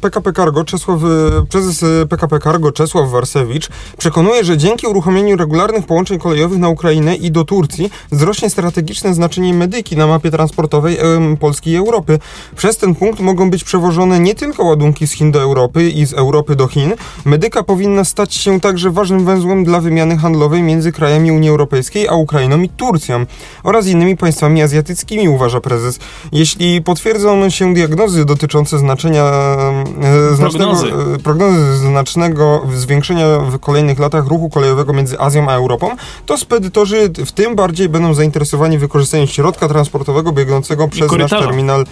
PKP 0.00 0.32
Cargo, 0.32 0.64
Czesław, 0.64 1.00
e, 1.04 1.46
prezes 1.46 1.82
e, 1.82 2.06
PKP 2.06 2.38
Cargo 2.38 2.72
Czesław 2.72 3.10
Warsewicz 3.10 3.68
przekonuje, 3.98 4.44
że 4.44 4.58
dzięki 4.58 4.86
uruchomieniu 4.86 5.36
regularnych 5.36 5.86
połączeń 5.86 6.18
kolejowych 6.18 6.58
na 6.58 6.68
Ukrainę 6.68 7.16
i 7.16 7.30
do 7.30 7.44
Turcji 7.44 7.90
wzrośnie 8.12 8.50
strategiczne 8.50 9.14
znaczenie 9.14 9.54
medyki 9.54 9.96
na 9.96 10.06
mapie 10.06 10.30
transportowej 10.30 10.98
Polski 11.40 11.70
i 11.70 11.76
Europy. 11.76 12.18
Przez 12.56 12.76
ten 12.76 12.94
punkt 12.94 13.20
mogą 13.20 13.50
być 13.50 13.64
przewożone 13.64 14.20
nie 14.20 14.34
tylko 14.34 14.64
ładunki 14.64 15.06
z 15.06 15.12
Chin 15.12 15.32
do 15.32 15.42
Europy 15.42 15.90
i 15.90 16.06
z 16.06 16.12
Europy 16.12 16.56
do 16.56 16.68
Chin. 16.68 16.94
Medyka 17.24 17.62
powinna 17.62 18.04
stać 18.04 18.34
się 18.34 18.60
także 18.60 18.90
ważnym 18.90 19.24
węzłem 19.24 19.64
dla 19.64 19.80
wymiany 19.80 20.16
handlowej 20.16 20.62
między 20.62 20.92
krajami 20.92 21.32
Unii 21.32 21.50
Europejskiej 21.50 22.08
a 22.08 22.14
Ukrainą 22.14 22.60
i 22.60 22.68
Turcją 22.68 23.09
oraz 23.62 23.86
innymi 23.86 24.16
państwami 24.16 24.62
azjatyckimi, 24.62 25.28
uważa 25.28 25.60
prezes. 25.60 25.98
Jeśli 26.32 26.82
potwierdzą 26.82 27.50
się 27.50 27.74
diagnozy 27.74 28.24
dotyczące 28.24 28.78
znaczenia 28.78 29.24
e, 29.24 30.34
znacznego, 30.34 30.72
Prognozy. 30.72 31.14
e, 31.14 31.18
prognozy 31.18 31.76
znacznego 31.76 32.66
zwiększenia 32.74 33.38
w 33.38 33.58
kolejnych 33.58 33.98
latach 33.98 34.26
ruchu 34.26 34.50
kolejowego 34.50 34.92
między 34.92 35.20
Azją 35.20 35.48
a 35.48 35.52
Europą, 35.52 35.96
to 36.26 36.38
spedytorzy 36.38 37.10
w 37.26 37.32
tym 37.32 37.56
bardziej 37.56 37.88
będą 37.88 38.14
zainteresowani 38.14 38.78
wykorzystaniem 38.78 39.26
środka 39.26 39.68
transportowego 39.68 40.32
biegnącego 40.32 40.88
przez 40.88 41.12
nasz 41.12 41.30
terminal 41.30 41.80
e, 41.80 41.84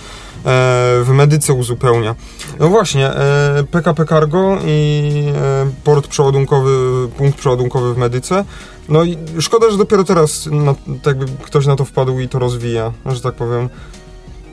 w 1.05 1.09
Medyce 1.09 1.53
uzupełnia. 1.53 2.15
No 2.61 2.69
właśnie, 2.69 3.07
e, 3.11 3.65
PKP 3.71 4.05
Cargo 4.05 4.59
i 4.67 5.13
e, 5.37 5.71
port 5.85 6.09
przeładunkowy, 6.09 7.09
punkt 7.17 7.39
przeładunkowy 7.39 7.95
w 7.95 7.99
Medyce. 7.99 8.45
No 8.89 9.05
i 9.05 9.17
szkoda, 9.41 9.71
że 9.71 9.79
dopiero 9.79 10.05
teraz 10.05 10.47
na, 10.47 10.75
tak 11.03 11.19
by 11.19 11.27
ktoś 11.43 11.67
na 11.67 11.77
to 11.77 11.85
wpadł 11.85 12.19
i 12.19 12.29
to 12.29 12.39
rozwija, 12.39 12.93
że 13.07 13.21
tak 13.21 13.35
powiem. 13.35 13.69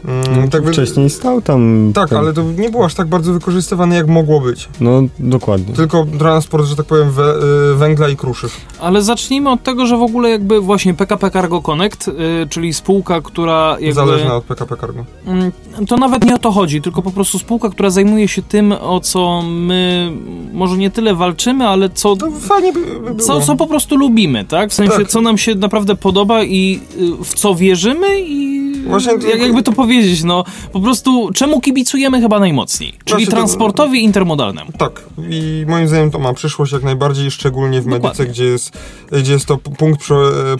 Mm, 0.07 0.49
tak 0.49 0.63
by- 0.63 0.71
Wcześniej 0.71 1.09
stał 1.09 1.41
tam. 1.41 1.91
Tak, 1.95 2.09
ten- 2.09 2.17
ale 2.17 2.33
to 2.33 2.43
nie 2.43 2.69
było 2.69 2.85
aż 2.85 2.93
tak 2.93 3.07
bardzo 3.07 3.33
wykorzystywane, 3.33 3.95
jak 3.95 4.07
mogło 4.07 4.41
być. 4.41 4.69
No, 4.81 5.01
dokładnie. 5.19 5.73
Tylko 5.73 6.05
transport, 6.19 6.65
że 6.65 6.75
tak 6.75 6.85
powiem, 6.85 7.11
we, 7.11 7.23
y, 7.71 7.75
węgla 7.75 8.09
i 8.09 8.15
kruszyw. 8.15 8.57
Ale 8.79 9.01
zacznijmy 9.01 9.49
od 9.49 9.63
tego, 9.63 9.85
że 9.85 9.97
w 9.97 10.01
ogóle 10.01 10.29
jakby 10.29 10.61
właśnie 10.61 10.93
PKP 10.93 11.31
Cargo 11.31 11.61
Connect, 11.61 12.07
y, 12.07 12.11
czyli 12.49 12.73
spółka, 12.73 13.21
która 13.21 13.71
jakby... 13.79 13.93
Zależna 13.93 14.35
od 14.35 14.43
PKP 14.43 14.77
Cargo. 14.77 15.05
Mm, 15.27 15.51
To 15.87 15.97
nawet 15.97 16.25
nie 16.25 16.35
o 16.35 16.39
to 16.39 16.51
chodzi, 16.51 16.81
tylko 16.81 17.01
po 17.01 17.11
prostu 17.11 17.39
spółka, 17.39 17.69
która 17.69 17.89
zajmuje 17.89 18.27
się 18.27 18.41
tym, 18.41 18.71
o 18.71 18.99
co 18.99 19.41
my 19.41 20.11
może 20.53 20.77
nie 20.77 20.89
tyle 20.91 21.15
walczymy, 21.15 21.67
ale 21.67 21.89
co, 21.89 22.15
To 22.15 22.31
fajnie 22.31 22.73
by, 22.73 22.79
by 22.85 22.99
było. 22.99 23.19
co, 23.19 23.41
co 23.41 23.55
po 23.55 23.67
prostu 23.67 23.95
lubimy, 23.97 24.45
tak? 24.45 24.69
W 24.69 24.73
sensie, 24.73 24.97
Tak. 24.97 25.07
co 25.07 25.21
nam 25.21 25.37
się 25.37 25.55
naprawdę 25.55 25.95
podoba 25.95 26.43
i 26.43 26.79
y, 27.21 27.23
w 27.23 27.33
co 27.33 27.55
wierzymy 27.55 28.21
i 28.21 28.44
Właśnie 28.85 29.11
jak, 29.29 29.39
jakby 29.41 29.63
to 29.63 29.71
powiedzieć, 29.71 30.23
no 30.23 30.43
po 30.73 30.79
prostu 30.79 31.29
czemu 31.33 31.61
kibicujemy 31.61 32.21
chyba 32.21 32.39
najmocniej? 32.39 32.93
Czyli 33.05 33.25
to- 33.25 33.31
transportowi 33.31 34.03
intermodalnemu. 34.03 34.71
Tak, 34.77 35.03
i 35.29 35.65
moim 35.67 35.87
zdaniem 35.87 36.11
to 36.11 36.19
ma 36.19 36.33
przyszłość 36.33 36.71
jak 36.71 36.83
najbardziej, 36.83 37.31
szczególnie 37.31 37.81
w 37.81 37.83
Dokładnie. 37.83 38.07
medyce, 38.09 38.25
gdzie 38.25 38.45
jest, 38.45 38.71
gdzie 39.11 39.33
jest 39.33 39.45
to 39.45 39.57
punkt, 39.57 40.01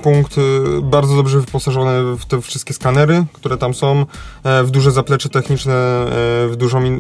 punkt 0.04 0.38
e, 0.38 0.42
bardzo 0.82 1.16
dobrze 1.16 1.40
wyposażony 1.40 2.16
w 2.18 2.26
te 2.26 2.42
wszystkie 2.42 2.74
skanery, 2.74 3.26
które 3.34 3.58
tam 3.58 3.74
są, 3.74 4.06
e, 4.44 4.64
w 4.64 4.72
duże 4.72 4.92
zaplecze 4.92 5.30
techniczne, 5.30 5.74
e, 5.74 6.08
w 6.48 6.54
dużą, 6.58 6.80
e, 6.84 6.92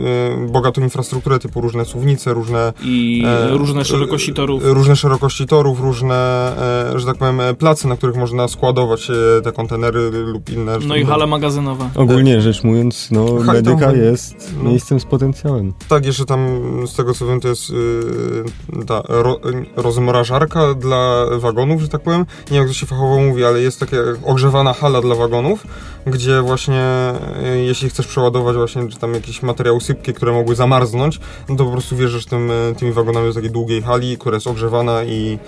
bogatą 0.48 0.82
infrastrukturę 0.82 1.40
typu 1.40 1.62
różne 1.62 1.86
suwnice, 1.86 2.34
różne 2.34 2.74
I 2.84 3.24
E, 3.26 3.58
różne 3.58 3.86
szerokości 3.86 4.34
torów. 4.34 4.62
różne 4.66 4.96
szerokości 4.96 5.46
torów, 5.46 5.80
różne, 5.80 6.52
że 6.96 7.06
tak 7.06 7.18
powiem, 7.18 7.42
place, 7.60 7.88
na 7.88 7.98
których 7.98 8.16
można 8.16 8.48
składować 8.48 9.12
te 9.44 9.52
kontenery 9.52 10.12
lub 10.12 10.50
inne. 10.50 10.78
No 10.88 10.96
i 10.96 11.04
powiem. 11.16 11.20
hale 11.20 11.28
magazynowe. 11.28 11.90
Ogólnie 11.96 12.42
rzecz 12.42 12.64
mówiąc, 12.64 13.08
no, 13.12 13.26
medyka 13.54 13.92
jest 13.92 14.54
no. 14.58 14.70
miejscem 14.70 15.00
z 15.00 15.06
potencjałem. 15.06 15.74
Tak, 15.88 16.06
jeszcze 16.06 16.26
tam 16.26 16.62
z 16.88 16.96
tego 16.96 17.14
co 17.14 17.28
wiem, 17.28 17.40
to 17.40 17.48
jest 17.48 17.70
yy, 17.70 18.86
ta 18.88 19.04
ro, 19.08 19.40
rozmrażarka 19.76 20.74
dla 20.74 21.26
wagonów, 21.38 21.82
że 21.82 21.88
tak 21.88 22.02
powiem. 22.02 22.20
Nie 22.20 22.52
wiem, 22.52 22.60
jak 22.60 22.68
to 22.68 22.74
się 22.74 22.86
fachowo 22.86 23.20
mówi, 23.20 23.46
ale 23.46 23.62
jest 23.62 23.80
taka 23.80 23.98
ogrzewana 24.26 24.74
hala 24.74 25.02
dla 25.02 25.16
wagonów, 25.16 25.68
gdzie 26.08 26.42
właśnie 26.42 27.14
yy, 27.44 27.64
jeśli 27.64 27.90
chcesz 27.90 28.08
przeładować 28.08 28.56
właśnie 28.56 28.88
czy 28.88 28.98
tam 28.98 29.14
jakieś 29.14 29.44
materiały 29.44 29.82
sypkie, 29.82 30.14
które 30.14 30.32
mogły 30.32 30.56
zamarznąć, 30.56 31.20
no 31.50 31.56
to 31.56 31.66
po 31.66 31.72
prostu 31.72 31.96
wjeżdżasz 31.96 32.26
tym, 32.26 32.48
yy, 32.48 32.76
tymi 32.78 32.92
wagonami 32.92 33.28
do 33.28 33.34
takiej 33.34 33.52
długiej 33.52 33.82
hali, 33.82 34.18
która 34.18 34.36
jest 34.36 34.48
ogrzewana 34.48 35.04
i, 35.04 35.40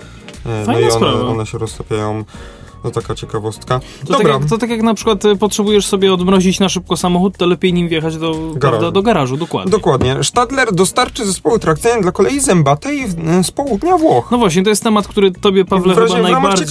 yy, 0.46 0.52
no 0.66 0.80
i 0.80 0.90
one, 0.90 1.26
one 1.26 1.46
się 1.46 1.58
roztapiają. 1.58 2.24
No 2.84 2.90
taka 2.90 3.14
ciekawostka. 3.14 3.80
To 3.80 4.06
tak, 4.06 4.18
Dobra, 4.18 4.32
jak, 4.32 4.44
to 4.44 4.58
tak 4.58 4.70
jak 4.70 4.82
na 4.82 4.94
przykład 4.94 5.24
y, 5.24 5.36
potrzebujesz 5.36 5.86
sobie 5.86 6.12
odmrozić 6.14 6.60
na 6.60 6.68
szybko 6.68 6.96
samochód, 6.96 7.36
to 7.36 7.46
lepiej 7.46 7.72
nim 7.72 7.88
wjechać 7.88 8.16
do 8.16 8.34
Prawda, 8.60 8.90
do 8.90 9.02
garażu, 9.02 9.36
dokładnie. 9.36 9.70
dokładnie. 9.70 10.16
Stadler 10.22 10.74
dostarczy 10.74 11.26
zespoły 11.26 11.58
trakcyjne 11.58 12.02
dla 12.02 12.12
kolei 12.12 12.40
zębatej 12.40 13.00
yy, 13.00 13.44
z 13.44 13.50
południa 13.50 13.96
Włoch. 13.96 14.28
No 14.30 14.38
właśnie, 14.38 14.62
to 14.62 14.70
jest 14.70 14.82
temat, 14.82 15.08
który 15.08 15.30
tobie, 15.30 15.64
Pawle, 15.64 15.94
w 15.94 15.98
razie, 15.98 16.14
chyba 16.16 16.30
najbardziej, 16.30 16.66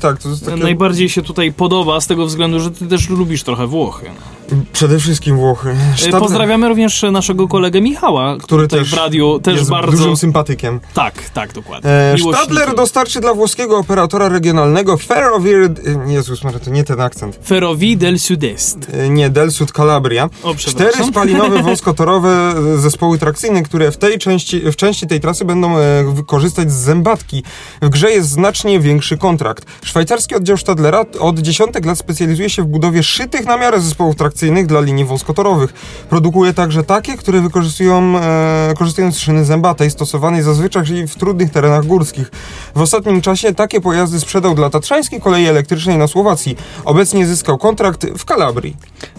tak. 0.00 0.18
Takie... 0.46 0.62
najbardziej 0.62 1.08
się 1.08 1.22
tutaj 1.22 1.52
podoba, 1.52 2.00
z 2.00 2.06
tego 2.06 2.26
względu, 2.26 2.60
że 2.60 2.70
ty 2.70 2.86
też 2.86 3.08
lubisz 3.08 3.42
trochę 3.42 3.66
Włochy. 3.66 4.06
No. 4.08 4.56
Przede 4.72 4.98
wszystkim 4.98 5.36
Włochy. 5.36 5.68
Y, 5.68 5.96
Sztadler, 5.96 6.22
Pozdrawiamy 6.22 6.68
również 6.68 7.02
naszego 7.12 7.48
kolegę 7.48 7.80
Michała, 7.80 8.36
który 8.36 8.60
który 8.66 8.80
też 8.80 8.90
w 8.90 8.96
radiu 8.96 9.40
też 9.42 9.56
jest 9.58 9.70
bardzo... 9.70 9.96
dużym 9.96 10.16
sympatykiem. 10.16 10.80
Tak, 10.94 11.30
tak, 11.30 11.52
dokładnie. 11.52 11.90
E. 11.90 12.16
Stadler 12.18 12.74
dostarczy 12.74 13.20
dla 13.20 13.34
włoskiego 13.34 13.78
operatora 13.78 14.28
regionalnego 14.28 14.96
Ferroviair... 14.96 15.49
e, 15.56 16.12
Jezus 16.12 16.44
Maria, 16.44 16.58
to 16.58 16.70
nie 16.70 16.84
ten 16.84 17.00
akcent. 17.00 17.38
Ferrovie 17.46 17.96
del 17.96 18.18
Sud-Est. 18.18 18.78
E, 18.92 19.08
Nie, 19.08 19.30
Del 19.30 19.52
Sud 19.52 19.72
Calabria. 19.72 20.28
O, 20.42 20.54
Cztery 20.54 21.04
spalinowe 21.04 21.62
wąskotorowe 21.70 22.54
zespoły 22.76 23.18
trakcyjne, 23.18 23.62
które 23.62 23.90
w 23.90 23.96
tej 23.96 24.18
części, 24.18 24.60
w 24.60 24.76
części 24.76 25.06
tej 25.06 25.20
trasy 25.20 25.44
będą 25.44 25.74
korzystać 26.26 26.72
z 26.72 26.74
zębatki. 26.74 27.42
W 27.82 27.88
grze 27.88 28.10
jest 28.10 28.28
znacznie 28.28 28.80
większy 28.80 29.16
kontrakt. 29.18 29.64
Szwajcarski 29.84 30.34
oddział 30.34 30.56
Stadlera 30.56 31.04
od 31.20 31.38
dziesiątek 31.38 31.86
lat 31.86 31.98
specjalizuje 31.98 32.50
się 32.50 32.62
w 32.62 32.66
budowie 32.66 33.02
szytych 33.02 33.46
na 33.46 33.56
miarę 33.56 33.80
zespołów 33.80 34.16
trakcyjnych 34.16 34.66
dla 34.66 34.80
linii 34.80 35.04
wąskotorowych. 35.04 35.72
Produkuje 36.10 36.54
także 36.54 36.82
takie, 36.84 37.16
które 37.16 37.40
wykorzystują 37.40 38.18
e, 38.18 38.74
korzystają 38.78 39.12
z 39.12 39.18
szyny 39.18 39.44
zębatej, 39.44 39.90
stosowanej 39.90 40.42
zazwyczaj 40.42 41.06
w 41.08 41.14
trudnych 41.14 41.50
terenach 41.50 41.86
górskich. 41.86 42.30
W 42.74 42.80
ostatnim 42.80 43.20
czasie 43.20 43.54
takie 43.54 43.80
pojazdy 43.80 44.20
sprzedał 44.20 44.54
dla 44.54 44.70
Tatrzańskiej 44.70 45.20
Kolei 45.20 45.39
Elektrycznej 45.46 45.98
na 45.98 46.06
Słowacji. 46.06 46.56
Obecnie 46.84 47.26
zyskał 47.26 47.58
kontrakt 47.58 48.06
w 48.18 48.24
Kalabrii. 48.24 48.76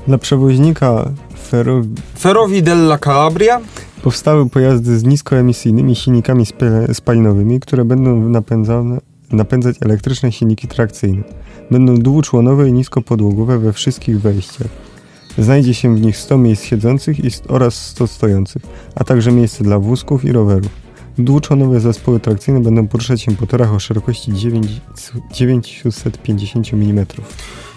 Dla 0.07 0.17
przewoźnika 0.17 1.11
ferro... 1.49 1.81
Ferrovi 2.19 2.63
della 2.63 2.97
Calabria 2.97 3.61
powstały 4.03 4.49
pojazdy 4.49 4.99
z 4.99 5.03
niskoemisyjnymi 5.03 5.95
silnikami 5.95 6.45
spalinowymi, 6.93 7.59
które 7.59 7.85
będą 7.85 8.15
napędzane, 8.29 8.97
napędzać 9.31 9.75
elektryczne 9.81 10.31
silniki 10.31 10.67
trakcyjne. 10.67 11.23
Będą 11.71 11.95
dwuczłonowe 11.95 12.69
i 12.69 12.73
niskopodłogowe 12.73 13.59
we 13.59 13.73
wszystkich 13.73 14.21
wejściach. 14.21 14.67
Znajdzie 15.37 15.73
się 15.73 15.95
w 15.95 16.01
nich 16.01 16.17
100 16.17 16.37
miejsc 16.37 16.63
siedzących 16.63 17.17
oraz 17.47 17.75
100 17.75 18.07
stojących, 18.07 18.61
a 18.95 19.03
także 19.03 19.31
miejsce 19.31 19.63
dla 19.63 19.79
wózków 19.79 20.25
i 20.25 20.31
rowerów. 20.31 20.80
Dwuczłonowe 21.17 21.79
zespoły 21.79 22.19
trakcyjne 22.19 22.59
będą 22.59 22.87
poruszać 22.87 23.21
się 23.21 23.35
po 23.35 23.47
torach 23.47 23.73
o 23.73 23.79
szerokości 23.79 24.33
9, 24.33 24.67
950 25.31 26.73
mm. 26.73 27.05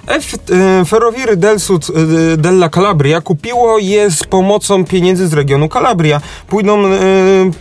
F. 0.07 0.35
e, 0.51 0.85
Ferroviere 0.85 1.37
del 1.37 1.61
Sud 1.61 1.91
e, 1.91 2.37
della 2.37 2.69
Calabria 2.69 3.21
kupiło 3.21 3.79
je 3.79 4.11
z 4.11 4.25
pomocą 4.25 4.85
pieniędzy 4.85 5.29
z 5.29 5.33
regionu 5.33 5.69
Calabria. 5.69 6.21
Pójdą, 6.49 6.87
e, 6.87 6.91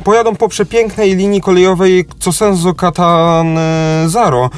pojadą 0.03 0.36
po 0.36 0.47
przepięknej 0.47 1.15
linii 1.15 1.41
kolejowej 1.41 2.06
Cosenzo 2.23 2.73
Catanzaro 2.73 4.49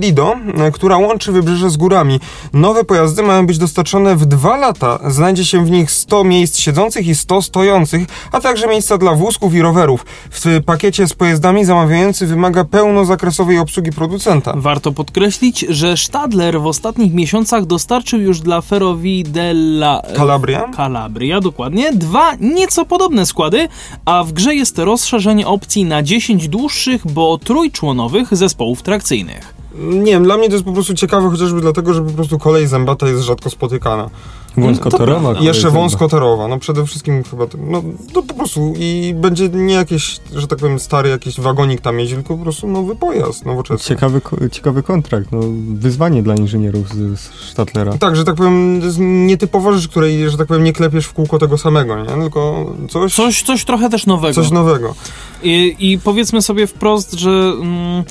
Lido, 0.00 0.34
która 0.72 0.96
łączy 0.98 1.32
wybrzeże 1.32 1.70
z 1.70 1.76
górami. 1.76 2.20
Nowe 2.52 2.84
pojazdy 2.84 3.22
mają 3.22 3.46
być 3.46 3.58
dostarczone 3.58 4.16
w 4.16 4.26
dwa 4.26 4.56
lata. 4.56 4.98
Znajdzie 5.06 5.44
się 5.44 5.64
w 5.64 5.70
nich 5.70 5.90
100 5.90 6.24
miejsc 6.24 6.58
siedzących 6.58 7.06
i 7.06 7.14
100 7.14 7.42
stojących, 7.42 8.06
a 8.32 8.40
także 8.40 8.66
miejsca 8.66 8.98
dla 8.98 9.14
wózków 9.14 9.54
i 9.54 9.62
rowerów. 9.62 10.06
W 10.30 10.60
pakiecie 10.66 11.06
z 11.06 11.14
pojazdami 11.14 11.64
zamawiający 11.64 12.26
wymaga 12.26 12.64
pełnozakresowej 12.64 13.58
obsługi 13.58 13.92
producenta. 13.92 14.52
Warto 14.56 14.92
podkreślić, 14.92 15.60
że 15.68 15.96
Stadler 15.96 16.60
w 16.60 16.66
ostatnich 16.66 17.15
miesiącach 17.16 17.66
dostarczył 17.66 18.20
już 18.20 18.40
dla 18.40 18.60
Ferrovie 18.60 19.24
della 19.24 20.02
Calabria? 20.16 20.70
Calabria, 20.76 21.40
dokładnie, 21.40 21.92
dwa 21.92 22.34
nieco 22.40 22.84
podobne 22.84 23.26
składy, 23.26 23.68
a 24.04 24.24
w 24.24 24.32
grze 24.32 24.54
jest 24.54 24.78
rozszerzenie 24.78 25.46
opcji 25.46 25.84
na 25.84 26.02
10 26.02 26.48
dłuższych, 26.48 27.06
bo 27.12 27.38
trójczłonowych 27.38 28.36
zespołów 28.36 28.82
trakcyjnych. 28.82 29.55
Nie 29.78 30.12
wiem, 30.12 30.24
dla 30.24 30.36
mnie 30.36 30.46
to 30.48 30.52
jest 30.52 30.64
po 30.64 30.72
prostu 30.72 30.94
ciekawe, 30.94 31.30
chociażby 31.30 31.60
dlatego, 31.60 31.94
że 31.94 32.02
po 32.02 32.10
prostu 32.10 32.38
kolej 32.38 32.66
zębata 32.66 33.08
jest 33.08 33.22
rzadko 33.22 33.50
spotykana. 33.50 34.10
Wąskotorowa. 34.56 35.32
I 35.32 35.44
jeszcze 35.44 35.70
wąskotorowa, 35.70 36.48
no 36.48 36.58
przede 36.58 36.86
wszystkim 36.86 37.24
chyba, 37.24 37.46
to, 37.46 37.58
no 37.60 37.82
to 38.12 38.22
po 38.22 38.34
prostu 38.34 38.74
i 38.78 39.14
będzie 39.16 39.48
nie 39.48 39.74
jakieś, 39.74 40.20
że 40.34 40.46
tak 40.46 40.58
powiem, 40.58 40.78
stary 40.78 41.08
jakiś 41.08 41.40
wagonik 41.40 41.80
tam 41.80 42.00
jeździ, 42.00 42.14
tylko 42.14 42.36
po 42.36 42.42
prostu 42.42 42.68
nowy 42.68 42.96
pojazd, 42.96 43.46
nowoczesny. 43.46 43.84
Ciekawy, 43.86 44.20
ciekawy 44.52 44.82
kontrakt, 44.82 45.32
no, 45.32 45.40
wyzwanie 45.74 46.22
dla 46.22 46.34
inżynierów 46.34 46.88
z, 46.88 47.20
z 47.20 47.30
Stadlera. 47.50 47.98
Tak, 47.98 48.16
że 48.16 48.24
tak 48.24 48.34
powiem, 48.34 48.76
to 48.80 48.86
jest 48.86 48.98
nietypowa 49.00 49.72
rzecz, 49.72 49.88
której, 49.88 50.30
że 50.30 50.36
tak 50.38 50.46
powiem, 50.46 50.64
nie 50.64 50.72
klepiesz 50.72 51.06
w 51.06 51.12
kółko 51.12 51.38
tego 51.38 51.58
samego, 51.58 51.96
nie? 51.96 52.22
Tylko 52.22 52.72
coś, 52.90 53.14
Coś, 53.14 53.42
coś 53.42 53.64
trochę 53.64 53.90
też 53.90 54.06
nowego. 54.06 54.34
coś 54.34 54.50
nowego. 54.50 54.94
I, 55.42 55.76
I 55.78 55.98
powiedzmy 55.98 56.42
sobie 56.42 56.66
wprost, 56.66 57.12
że 57.12 57.30
mm, 57.30 58.04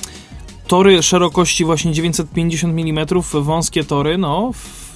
tory 0.66 1.02
szerokości 1.02 1.64
właśnie 1.64 1.92
950 1.92 2.72
mm, 2.80 3.06
wąskie 3.42 3.84
tory, 3.84 4.18
no 4.18 4.50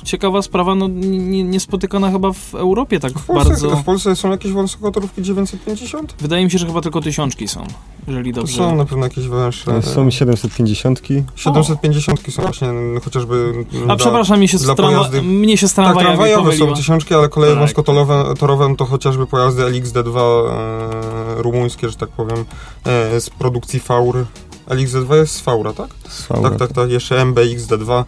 ciekawa 0.04 0.42
sprawa, 0.42 0.74
no 0.74 0.88
nie- 0.88 1.44
niespotykana 1.44 2.10
chyba 2.10 2.32
w 2.32 2.54
Europie 2.54 3.00
tak 3.00 3.12
W 3.12 3.26
Polsce, 3.26 3.48
bardzo. 3.50 3.70
w 3.76 3.84
Polsce 3.84 4.16
są 4.16 4.30
jakieś 4.30 4.52
wąskotorówki 4.52 5.22
950? 5.22 6.14
Wydaje 6.20 6.44
mi 6.44 6.50
się, 6.50 6.58
że 6.58 6.66
chyba 6.66 6.80
tylko 6.80 7.00
tysiączki 7.00 7.48
są, 7.48 7.64
jeżeli 8.08 8.32
To 8.32 8.40
dobrze. 8.40 8.56
są 8.56 8.76
na 8.76 8.84
pewno 8.84 9.04
jakieś 9.04 9.28
węższe. 9.28 9.82
Są 9.82 10.10
750. 10.10 11.00
750 11.36 12.20
są 12.32 12.42
właśnie 12.42 12.68
mm, 12.68 13.00
chociażby... 13.00 13.52
A 13.82 13.84
dla- 13.84 13.96
przepraszam, 13.96 14.38
mnie 14.38 14.48
się, 14.48 14.58
dla 14.58 14.74
tramwa- 14.74 15.04
pojazdy- 15.04 15.22
mnie 15.22 15.56
się 15.56 15.68
z 15.68 15.74
Tak, 15.74 15.98
tramwajowe 15.98 16.52
są 16.56 16.74
tysiączki, 16.74 17.14
ale 17.14 17.28
koleje 17.28 17.52
Tak. 17.52 17.60
wąskotorowe 17.60 18.34
torowe 18.38 18.74
to 18.76 18.84
chociażby 18.84 19.26
pojazdy 19.26 19.62
LXD2 19.62 20.18
e, 20.18 21.42
rumuńskie, 21.42 21.88
że 21.88 21.96
tak 21.96 22.08
powiem, 22.08 22.44
e, 22.84 23.20
z 23.20 23.30
produkcji 23.30 23.80
Faur. 23.80 24.26
LXD2 24.70 25.14
jest 25.14 25.34
z 25.34 25.40
Faura, 25.40 25.72
tak? 25.72 25.88
Z 26.08 26.22
Faura. 26.22 26.50
Tak, 26.50 26.58
tak, 26.58 26.72
tak. 26.72 26.90
Jeszcze 26.90 27.14
MBXD2. 27.26 28.04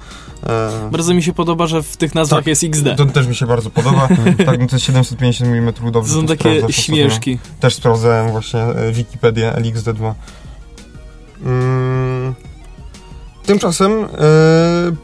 E, 0.46 0.88
Bardzo 0.92 1.14
mi 1.14 1.22
się 1.22 1.32
podoba, 1.32 1.66
że 1.66 1.82
w 1.82 1.96
tych 1.96 2.14
nazwach 2.14 2.38
Tak. 2.40 2.46
jest 2.46 2.64
XD. 2.64 2.86
to 2.96 3.06
też 3.06 3.26
mi 3.26 3.34
się 3.34 3.46
bardzo 3.46 3.70
podoba. 3.70 4.08
tak, 4.46 4.60
no 4.60 4.66
to 4.66 4.76
jest 4.76 4.84
750 4.84 5.50
mm 5.50 5.72
To 5.74 5.90
dobrze. 5.90 6.14
są 6.14 6.22
to 6.22 6.28
takie 6.28 6.42
sprawdzę 6.42 6.66
po 6.66 6.72
śmieszki. 6.72 7.38
Też 7.60 7.74
sprawdzałem 7.74 8.30
właśnie 8.30 8.60
e, 8.60 8.92
Wikipedię 8.92 9.52
LXD2. 9.56 10.14
Mm. 11.44 12.11
Tymczasem 13.46 13.92
e, 13.92 14.06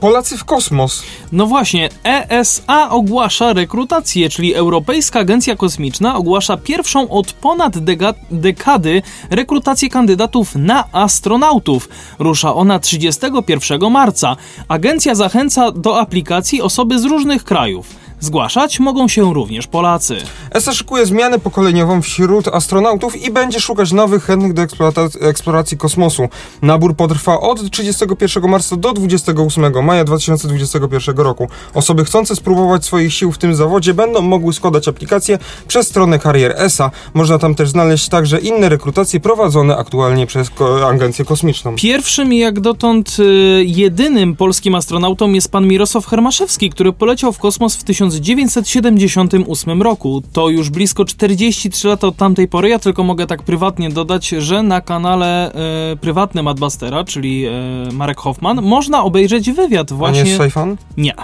Polacy 0.01 0.39
w 0.39 0.45
kosmos. 0.45 1.03
No 1.33 1.47
właśnie, 1.47 1.89
ESA 2.05 2.91
ogłasza 2.91 3.53
rekrutację, 3.53 4.29
czyli 4.29 4.55
Europejska 4.55 5.21
Agencja 5.21 5.57
Kosmiczna 5.57 6.17
ogłasza 6.17 6.57
pierwszą 6.57 7.09
od 7.09 7.33
ponad 7.33 7.77
dega- 7.77 8.15
dekady 8.31 9.03
rekrutację 9.31 9.89
kandydatów 9.89 10.55
na 10.55 10.85
astronautów. 10.93 11.89
Rusza 12.19 12.55
ona 12.55 12.79
31 12.79 13.91
marca. 13.91 14.37
Agencja 14.69 15.15
zachęca 15.15 15.73
do 15.73 16.01
aplikacji 16.01 16.63
osoby 16.63 16.99
z 16.99 17.05
różnych 17.05 17.45
krajów. 17.45 17.87
Zgłaszać 18.21 18.81
mogą 18.81 19.09
się 19.09 19.35
również 19.35 19.67
Polacy. 19.67 20.17
ESA 20.51 20.75
szykuje 20.75 21.07
zmianę 21.07 21.39
pokoleniową 21.39 22.03
wśród 22.03 22.49
astronautów 22.49 23.23
i 23.23 23.31
będzie 23.31 23.61
szukać 23.61 23.93
nowych 23.93 24.25
chętnych 24.25 24.53
do 24.53 24.63
eksploracji 25.21 25.77
kosmosu. 25.77 26.29
Nabór 26.63 26.97
potrwa 26.97 27.41
od 27.41 27.71
31 27.71 28.51
marca 28.51 28.77
do 28.77 28.93
28 28.93 29.85
maja 29.85 30.05
2021 30.05 31.17
roku. 31.17 31.49
Osoby 31.75 32.05
chcące 32.05 32.37
spróbować 32.37 32.85
swoich 32.85 33.15
sił 33.15 33.33
w 33.33 33.39
tym 33.39 33.55
zawodzie 33.55 33.95
będą 33.95 34.23
mogły 34.23 34.53
składać 34.53 34.89
aplikacje 34.89 35.39
przez 35.69 35.89
stronę 35.89 36.19
karier 36.19 36.55
ESA. 36.57 36.91
Można 37.15 37.39
tam 37.39 37.55
też 37.55 37.71
znaleźć 37.71 38.09
także 38.09 38.39
inne 38.39 38.69
rekrutacje 38.69 39.21
prowadzone 39.21 39.77
aktualnie 39.77 40.27
przez 40.27 40.51
Agencję 40.87 41.25
Kosmiczną. 41.25 41.77
Pierwszym 41.77 42.33
i 42.33 42.39
jak 42.39 42.61
dotąd 42.61 43.17
y, 43.19 43.65
jedynym 43.67 44.37
polskim 44.37 44.75
astronautą 44.75 45.33
jest 45.33 45.51
pan 45.51 45.67
Mirosław 45.67 46.07
Hermaszewski, 46.07 46.71
który 46.71 46.93
poleciał 46.93 47.33
w 47.33 47.39
kosmos 47.39 47.77
w 47.77 47.85
1978 48.11 49.83
roku. 49.83 50.23
To 50.33 50.49
już 50.49 50.71
blisko 50.71 51.05
43 51.05 51.89
lata 51.89 52.07
od 52.07 52.17
tamtej 52.17 52.49
pory. 52.49 52.69
Ja 52.69 52.79
tylko 52.79 53.05
mogę 53.05 53.27
tak 53.27 53.43
prywatnie 53.43 53.91
dodać, 53.91 54.29
że 54.29 54.63
na 54.63 54.81
kanale 54.81 55.53
y, 55.93 55.97
prywatnym 55.97 56.49
Adbustera, 56.49 57.05
czyli 57.05 57.47
y, 57.47 57.93
Marek 57.93 58.19
Hoffman, 58.19 58.63
można 58.63 59.05
obejrzeć 59.05 59.51
wywiad 59.51 59.91
A 59.91 59.95
nie 59.95 59.99
właśnie... 59.99 60.21
jest 60.21 60.37
Sajfan? 60.37 60.77
Nie. 60.97 61.15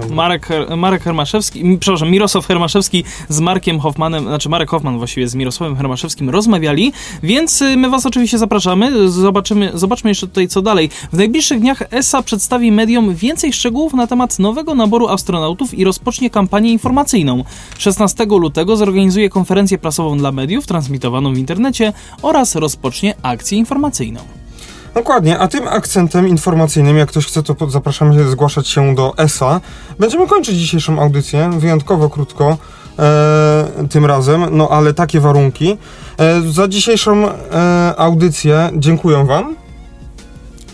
Dobra. 0.00 0.14
Marek, 0.14 0.48
Marek 0.76 1.02
Hermaszewski, 1.02 1.78
przepraszam, 1.80 2.10
Mirosław 2.10 2.46
Hermaszewski 2.46 3.04
z 3.28 3.40
Markiem 3.40 3.80
Hoffmanem, 3.80 4.24
znaczy 4.24 4.48
Marek 4.48 4.70
Hoffman 4.70 4.98
właściwie 4.98 5.28
z 5.28 5.34
Mirosławem 5.34 5.76
Hermaszewskim 5.76 6.30
rozmawiali, 6.30 6.92
więc 7.22 7.62
y, 7.62 7.76
my 7.76 7.90
was 7.90 8.06
oczywiście 8.06 8.38
zapraszamy, 8.38 9.08
zobaczymy, 9.10 9.70
zobaczmy 9.74 10.10
jeszcze 10.10 10.26
tutaj 10.26 10.48
co 10.48 10.62
dalej. 10.62 10.90
W 11.12 11.16
najbliższych 11.16 11.60
dniach 11.60 11.82
ESA 11.90 12.22
przedstawi 12.22 12.72
mediom 12.72 13.14
więcej 13.14 13.52
szczegółów 13.52 13.94
na 13.94 14.06
temat 14.06 14.38
nowego 14.38 14.74
naboru 14.74 15.08
astronautów 15.08 15.74
i 15.74 15.84
rozpocznie 15.84 16.30
kampanię 16.30 16.72
informacyjną. 16.72 17.44
16 17.78 18.24
lutego 18.24 18.76
zorganizuje 18.76 19.28
konferencję 19.28 19.78
prasową 19.78 20.18
dla 20.18 20.32
mediów, 20.32 20.66
transmitowaną 20.66 21.34
w 21.34 21.38
internecie 21.38 21.92
oraz 22.22 22.54
rozpocznie 22.54 23.14
akcję 23.22 23.58
informacyjną. 23.58 24.35
Dokładnie, 24.96 25.38
a 25.38 25.48
tym 25.48 25.68
akcentem 25.68 26.28
informacyjnym, 26.28 26.96
jak 26.96 27.08
ktoś 27.08 27.26
chce, 27.26 27.42
to 27.42 27.70
zapraszamy 27.70 28.14
się 28.14 28.28
zgłaszać 28.30 28.68
się 28.68 28.94
do 28.94 29.14
ESA. 29.18 29.60
Będziemy 29.98 30.26
kończyć 30.26 30.56
dzisiejszą 30.56 31.00
audycję, 31.02 31.50
wyjątkowo 31.58 32.10
krótko 32.10 32.56
e, 32.98 33.64
tym 33.90 34.04
razem, 34.06 34.46
no 34.50 34.68
ale 34.68 34.94
takie 34.94 35.20
warunki. 35.20 35.76
E, 36.18 36.40
za 36.52 36.68
dzisiejszą 36.68 37.28
e, 37.28 37.94
audycję 37.96 38.70
dziękuję 38.76 39.24
Wam. 39.24 39.56